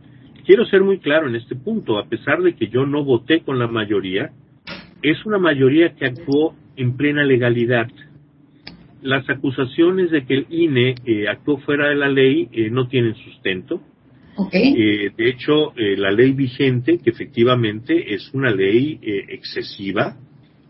Quiero 0.47 0.65
ser 0.67 0.83
muy 0.83 0.99
claro 0.99 1.29
en 1.29 1.35
este 1.35 1.57
punto, 1.57 1.99
a 1.99 2.09
pesar 2.09 2.41
de 2.41 2.55
que 2.55 2.69
yo 2.69 2.87
no 2.87 3.05
voté 3.05 3.41
con 3.41 3.59
la 3.59 3.67
mayoría, 3.67 4.31
es 5.03 5.27
una 5.27 5.39
mayoría 5.39 5.95
que 5.95 6.07
actuó 6.07 6.55
en 6.77 6.97
plena 6.97 7.25
legalidad. 7.25 7.89
Las 9.03 9.29
acusaciones 9.29 10.11
de 10.11 10.25
que 10.25 10.35
el 10.35 10.47
INE 10.49 10.95
eh, 11.05 11.27
actuó 11.29 11.59
fuera 11.59 11.89
de 11.89 11.97
la 11.97 12.09
ley 12.09 12.49
no 12.71 12.87
tienen 12.87 13.15
sustento. 13.17 13.81
de 14.53 15.13
hecho, 15.19 15.73
la 15.77 16.11
ley 16.13 16.33
vigente, 16.33 16.99
que 16.99 17.11
efectivamente 17.11 18.15
es 18.15 18.33
una 18.33 18.51
ley 18.51 18.99
excesiva, 19.03 20.17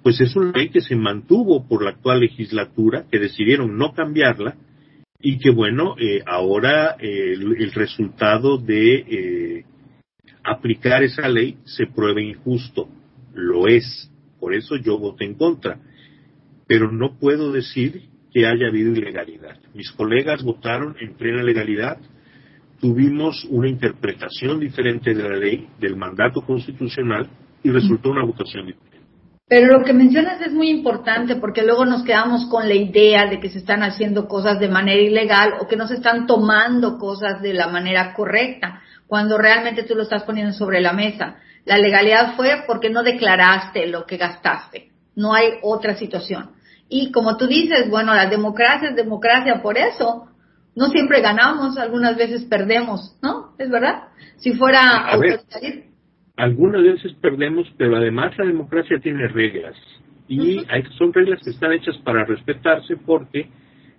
pues 0.03 0.21
es 0.21 0.35
una 0.37 0.53
ley 0.53 0.71
que 0.71 0.81
se 0.81 0.97
mantuvo 0.97 1.67
por 1.69 1.83
la 1.85 1.91
actual 1.91 2.21
legislatura, 2.21 3.05
que 3.11 3.19
decidieron 3.19 3.77
no 3.77 3.93
cambiarla 3.93 4.57
y 5.21 5.39
que 5.39 5.51
bueno, 5.51 5.97
eh, 5.99 6.23
ahora 6.27 6.97
eh, 6.99 7.35
el, 7.35 7.73
resultado 7.73 8.57
de 8.57 8.95
eh, 8.95 9.65
aplicar 10.43 11.03
esa 11.03 11.29
ley 11.29 11.59
se 11.65 11.87
prueba 11.87 12.23
injusto. 12.23 12.89
Lo 13.35 13.69
es. 13.69 14.11
Por 14.39 14.55
eso 14.55 14.77
yo 14.77 14.99
voté 14.99 15.27
en 15.27 15.35
contra. 15.35 15.79
Pero 16.67 16.91
no 16.91 17.19
puedo 17.19 17.53
decir 17.53 18.09
que 18.33 18.47
haya 18.47 18.69
habido 18.69 18.93
ilegalidad. 18.93 19.59
Mis 19.75 19.91
colegas 19.93 20.43
votaron 20.43 20.97
en 21.01 21.15
plena 21.15 21.43
legalidad. 21.43 21.99
Tuvimos 22.81 23.45
una 23.51 23.69
interpretación 23.69 24.59
diferente 24.59 25.13
de 25.13 25.23
la 25.23 25.37
ley, 25.37 25.69
del 25.79 25.97
mandato 25.97 26.41
constitucional, 26.41 27.29
y 27.63 27.71
resultó 27.71 28.11
una 28.11 28.25
votación 28.25 28.67
diferente. 28.67 28.90
Pero 29.51 29.67
lo 29.67 29.85
que 29.85 29.93
mencionas 29.93 30.41
es 30.43 30.53
muy 30.53 30.69
importante 30.71 31.35
porque 31.35 31.65
luego 31.65 31.85
nos 31.85 32.05
quedamos 32.05 32.47
con 32.47 32.69
la 32.69 32.75
idea 32.77 33.27
de 33.27 33.41
que 33.41 33.51
se 33.51 33.59
están 33.59 33.83
haciendo 33.83 34.29
cosas 34.29 34.61
de 34.61 34.69
manera 34.69 35.03
ilegal 35.03 35.55
o 35.61 35.67
que 35.67 35.75
no 35.75 35.89
se 35.89 35.95
están 35.95 36.29
tomando 36.29 36.99
cosas 36.99 37.43
de 37.43 37.53
la 37.53 37.67
manera 37.67 38.15
correcta, 38.15 38.81
cuando 39.09 39.39
realmente 39.39 39.83
tú 39.83 39.97
lo 39.97 40.05
estás 40.05 40.23
poniendo 40.23 40.53
sobre 40.53 40.81
la 40.81 40.93
mesa. 40.93 41.35
La 41.65 41.79
legalidad 41.79 42.37
fue 42.37 42.63
porque 42.65 42.91
no 42.91 43.03
declaraste 43.03 43.89
lo 43.89 44.07
que 44.07 44.19
gastaste. 44.19 44.93
No 45.17 45.35
hay 45.35 45.55
otra 45.63 45.97
situación. 45.97 46.53
Y 46.89 47.11
como 47.11 47.37
tú 47.37 47.49
dices, 47.49 47.91
bueno, 47.91 48.15
la 48.15 48.27
democracia 48.27 48.91
es 48.91 48.95
democracia 48.95 49.61
por 49.61 49.77
eso. 49.77 50.29
No 50.77 50.91
siempre 50.91 51.21
ganamos, 51.23 51.77
algunas 51.77 52.17
veces 52.17 52.45
perdemos, 52.45 53.17
¿no? 53.21 53.57
¿Es 53.59 53.69
verdad? 53.69 54.11
Si 54.37 54.53
fuera 54.53 55.09
algunas 56.41 56.83
veces 56.83 57.13
perdemos, 57.21 57.71
pero 57.77 57.97
además 57.97 58.37
la 58.39 58.47
democracia 58.47 58.99
tiene 58.99 59.29
reglas 59.29 59.77
y 60.27 60.65
hay, 60.69 60.85
son 60.97 61.13
reglas 61.13 61.41
que 61.45 61.51
están 61.51 61.73
hechas 61.73 61.99
para 61.99 62.25
respetarse 62.25 62.97
porque 62.97 63.49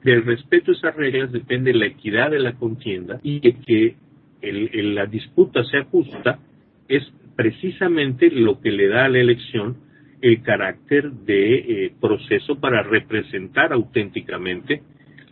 del 0.04 0.26
respeto 0.26 0.72
a 0.72 0.74
esas 0.74 0.96
reglas 0.96 1.32
depende 1.32 1.72
la 1.72 1.86
equidad 1.86 2.32
de 2.32 2.40
la 2.40 2.54
contienda 2.54 3.20
y 3.22 3.40
que, 3.42 3.96
el, 4.42 4.96
la 4.96 5.06
disputa 5.06 5.64
sea 5.66 5.84
justa 5.86 6.40
es 6.88 7.04
precisamente 7.36 8.32
lo 8.32 8.60
que 8.60 8.72
le 8.72 8.88
da 8.88 9.06
a 9.06 9.10
la 9.10 9.20
elección 9.20 9.78
el 10.20 10.42
carácter 10.42 11.12
de 11.12 11.56
eh, 11.86 11.94
proceso 12.02 12.60
para 12.60 12.82
representar 12.82 13.72
auténticamente 13.72 14.82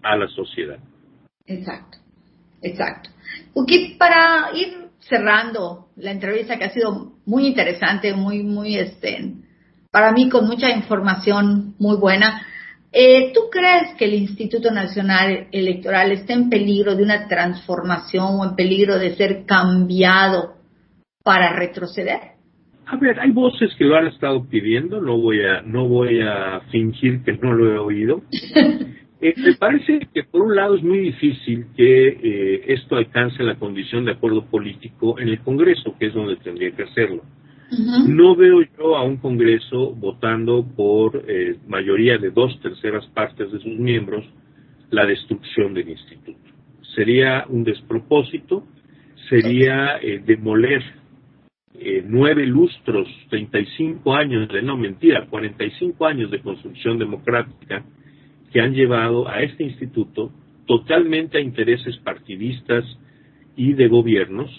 a 0.03 0.15
la 0.15 0.27
sociedad. 0.27 0.77
Exacto, 1.47 1.97
exacto. 2.61 3.09
Porque 3.53 3.95
para 3.97 4.51
ir 4.53 4.88
cerrando 4.99 5.87
la 5.95 6.11
entrevista 6.11 6.57
que 6.57 6.65
ha 6.65 6.69
sido 6.69 7.13
muy 7.25 7.47
interesante, 7.47 8.13
muy, 8.13 8.43
muy, 8.43 8.77
este, 8.77 9.33
para 9.91 10.11
mí 10.11 10.29
con 10.29 10.47
mucha 10.47 10.69
información 10.69 11.75
muy 11.79 11.97
buena. 11.97 12.45
Eh, 12.91 13.31
¿Tú 13.33 13.41
crees 13.51 13.95
que 13.97 14.05
el 14.05 14.15
Instituto 14.15 14.71
Nacional 14.71 15.47
Electoral 15.51 16.11
está 16.11 16.33
en 16.33 16.49
peligro 16.49 16.95
de 16.95 17.03
una 17.03 17.27
transformación 17.27 18.39
o 18.39 18.45
en 18.45 18.55
peligro 18.55 18.97
de 18.97 19.15
ser 19.15 19.45
cambiado 19.45 20.55
para 21.23 21.55
retroceder? 21.55 22.39
A 22.87 22.97
ver, 22.97 23.19
hay 23.19 23.29
voces 23.29 23.69
que 23.77 23.85
lo 23.85 23.95
han 23.95 24.07
estado 24.07 24.43
pidiendo, 24.49 24.99
no 24.99 25.19
voy 25.19 25.45
a, 25.45 25.61
no 25.61 25.87
voy 25.87 26.21
a 26.21 26.61
fingir 26.71 27.23
que 27.23 27.33
no 27.33 27.53
lo 27.53 27.71
he 27.71 27.77
oído. 27.77 28.21
Eh, 29.21 29.33
me 29.35 29.53
parece 29.55 30.07
que 30.13 30.23
por 30.23 30.43
un 30.43 30.55
lado 30.55 30.75
es 30.75 30.81
muy 30.81 30.99
difícil 30.99 31.65
que 31.75 32.07
eh, 32.07 32.48
esto 32.73 32.95
alcance 32.95 33.43
la 33.43 33.55
condición 33.55 34.05
de 34.05 34.11
acuerdo 34.11 34.45
político 34.45 35.19
en 35.19 35.29
el 35.29 35.39
Congreso, 35.39 35.95
que 35.99 36.07
es 36.07 36.13
donde 36.13 36.35
tendría 36.37 36.71
que 36.71 36.83
hacerlo. 36.83 37.23
No 38.07 38.35
veo 38.35 38.61
yo 38.77 38.95
a 38.95 39.03
un 39.03 39.17
Congreso 39.17 39.93
votando 39.93 40.65
por 40.75 41.23
eh, 41.27 41.57
mayoría 41.67 42.17
de 42.17 42.31
dos 42.31 42.59
terceras 42.61 43.05
partes 43.07 43.51
de 43.51 43.59
sus 43.59 43.77
miembros 43.77 44.25
la 44.89 45.05
destrucción 45.05 45.73
del 45.73 45.89
instituto. 45.89 46.39
Sería 46.95 47.45
un 47.47 47.63
despropósito, 47.63 48.65
sería 49.29 49.99
demoler 50.25 50.83
nueve 52.05 52.45
lustros, 52.45 53.07
35 53.29 54.13
años 54.13 54.49
de, 54.49 54.61
no 54.61 54.77
mentira, 54.77 55.27
45 55.27 56.05
años 56.05 56.31
de 56.31 56.41
construcción 56.41 56.97
democrática 56.97 57.83
que 58.51 58.61
han 58.61 58.73
llevado 58.73 59.27
a 59.27 59.41
este 59.41 59.63
instituto 59.63 60.31
totalmente 60.69 61.39
a 61.39 61.41
intereses 61.41 61.97
partidistas 61.97 62.85
y 63.55 63.73
de 63.73 63.87
gobiernos, 63.87 64.51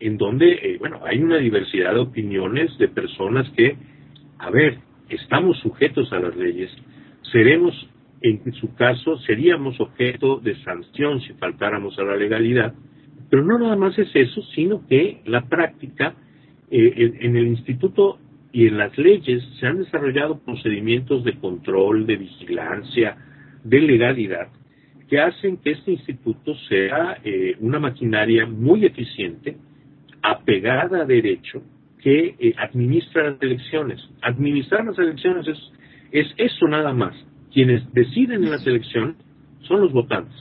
en 0.00 0.16
donde, 0.16 0.50
eh, 0.50 0.76
bueno, 0.80 0.98
hay 1.04 1.20
una 1.20 1.36
diversidad 1.36 1.94
de 1.94 2.00
opiniones 2.00 2.76
de 2.78 2.88
personas 2.88 3.48
que, 3.50 3.76
a 4.40 4.50
ver, 4.50 4.78
estamos 5.08 5.56
sujetos 5.60 6.12
a 6.12 6.18
las 6.18 6.34
leyes, 6.34 6.72
seremos, 7.30 7.72
en 8.20 8.52
su 8.54 8.74
caso, 8.74 9.16
seríamos 9.18 9.78
objeto 9.78 10.40
de 10.40 10.56
sanción 10.64 11.20
si 11.20 11.34
faltáramos 11.34 11.96
a 12.00 12.02
la 12.02 12.16
legalidad, 12.16 12.74
pero 13.30 13.44
no 13.44 13.56
nada 13.56 13.76
más 13.76 13.96
es 13.96 14.10
eso, 14.12 14.42
sino 14.56 14.84
que 14.88 15.20
la 15.24 15.42
práctica 15.42 16.16
eh, 16.68 17.12
en 17.20 17.36
el 17.36 17.46
instituto 17.46 18.18
y 18.52 18.66
en 18.66 18.76
las 18.76 18.98
leyes 18.98 19.44
se 19.60 19.68
han 19.68 19.78
desarrollado 19.78 20.40
procedimientos 20.40 21.22
de 21.22 21.38
control, 21.38 22.06
de 22.06 22.16
vigilancia, 22.16 23.16
de 23.62 23.80
legalidad, 23.80 24.48
que 25.08 25.20
hacen 25.20 25.58
que 25.58 25.72
este 25.72 25.92
instituto 25.92 26.54
sea 26.68 27.18
eh, 27.24 27.56
una 27.60 27.78
maquinaria 27.78 28.46
muy 28.46 28.84
eficiente, 28.86 29.56
apegada 30.22 31.02
a 31.02 31.04
derecho, 31.04 31.62
que 32.00 32.34
eh, 32.38 32.54
administra 32.58 33.30
las 33.30 33.42
elecciones. 33.42 34.00
Administrar 34.22 34.84
las 34.84 34.98
elecciones 34.98 35.46
es, 35.48 35.58
es 36.12 36.26
eso 36.36 36.66
nada 36.68 36.92
más. 36.92 37.14
Quienes 37.52 37.82
deciden 37.92 38.44
en 38.44 38.50
las 38.50 38.66
elecciones 38.66 39.16
son 39.62 39.80
los 39.80 39.92
votantes. 39.92 40.34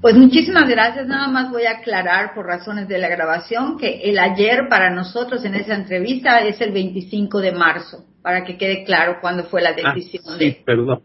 Pues 0.00 0.16
muchísimas 0.16 0.68
gracias. 0.68 1.06
Nada 1.06 1.28
más 1.28 1.50
voy 1.50 1.64
a 1.64 1.78
aclarar 1.78 2.34
por 2.34 2.46
razones 2.46 2.88
de 2.88 2.98
la 2.98 3.08
grabación 3.08 3.76
que 3.76 4.00
el 4.04 4.18
ayer 4.18 4.66
para 4.68 4.90
nosotros 4.90 5.44
en 5.44 5.54
esa 5.54 5.74
entrevista 5.74 6.40
es 6.40 6.60
el 6.60 6.72
25 6.72 7.40
de 7.40 7.52
marzo. 7.52 8.06
Para 8.22 8.44
que 8.44 8.58
quede 8.58 8.84
claro 8.84 9.18
cuándo 9.20 9.44
fue 9.44 9.62
la 9.62 9.70
ah, 9.70 9.94
decisión 9.94 10.38
sí, 10.38 10.58
perdón. 10.64 11.02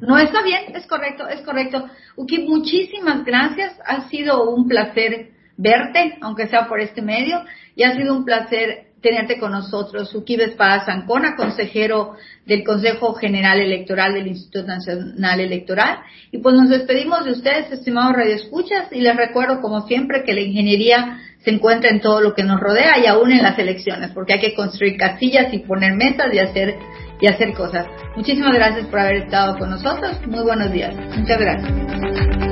No, 0.00 0.18
está 0.18 0.42
bien, 0.42 0.74
es 0.74 0.86
correcto, 0.86 1.26
es 1.28 1.40
correcto. 1.42 1.88
Uki, 2.16 2.44
muchísimas 2.46 3.24
gracias. 3.24 3.78
Ha 3.84 4.08
sido 4.08 4.50
un 4.50 4.68
placer 4.68 5.30
verte, 5.56 6.18
aunque 6.20 6.46
sea 6.46 6.68
por 6.68 6.80
este 6.80 7.02
medio, 7.02 7.42
y 7.74 7.82
ha 7.82 7.96
sido 7.96 8.14
un 8.14 8.24
placer 8.24 8.91
tenerte 9.02 9.38
con 9.38 9.52
nosotros, 9.52 10.14
Ukibe 10.14 10.44
Espada 10.44 10.84
Zancona, 10.86 11.36
consejero 11.36 12.14
del 12.46 12.64
Consejo 12.64 13.14
General 13.14 13.60
Electoral 13.60 14.14
del 14.14 14.28
Instituto 14.28 14.66
Nacional 14.66 15.40
Electoral. 15.40 15.98
Y 16.30 16.38
pues 16.38 16.54
nos 16.54 16.70
despedimos 16.70 17.24
de 17.24 17.32
ustedes, 17.32 17.70
estimados 17.70 18.14
radioescuchas, 18.14 18.92
y 18.92 19.00
les 19.00 19.16
recuerdo, 19.16 19.60
como 19.60 19.86
siempre, 19.86 20.22
que 20.24 20.32
la 20.32 20.40
ingeniería 20.40 21.18
se 21.44 21.50
encuentra 21.50 21.90
en 21.90 22.00
todo 22.00 22.20
lo 22.20 22.34
que 22.34 22.44
nos 22.44 22.60
rodea 22.60 22.98
y 23.02 23.06
aún 23.06 23.32
en 23.32 23.42
las 23.42 23.58
elecciones, 23.58 24.12
porque 24.12 24.34
hay 24.34 24.40
que 24.40 24.54
construir 24.54 24.96
casillas 24.96 25.52
y 25.52 25.58
poner 25.58 25.94
metas 25.94 26.32
y 26.32 26.38
hacer, 26.38 26.76
y 27.20 27.26
hacer 27.26 27.52
cosas. 27.52 27.86
Muchísimas 28.16 28.54
gracias 28.54 28.86
por 28.86 29.00
haber 29.00 29.16
estado 29.16 29.58
con 29.58 29.70
nosotros. 29.70 30.24
Muy 30.26 30.44
buenos 30.44 30.72
días. 30.72 30.94
Muchas 31.16 31.38
gracias. 31.38 32.51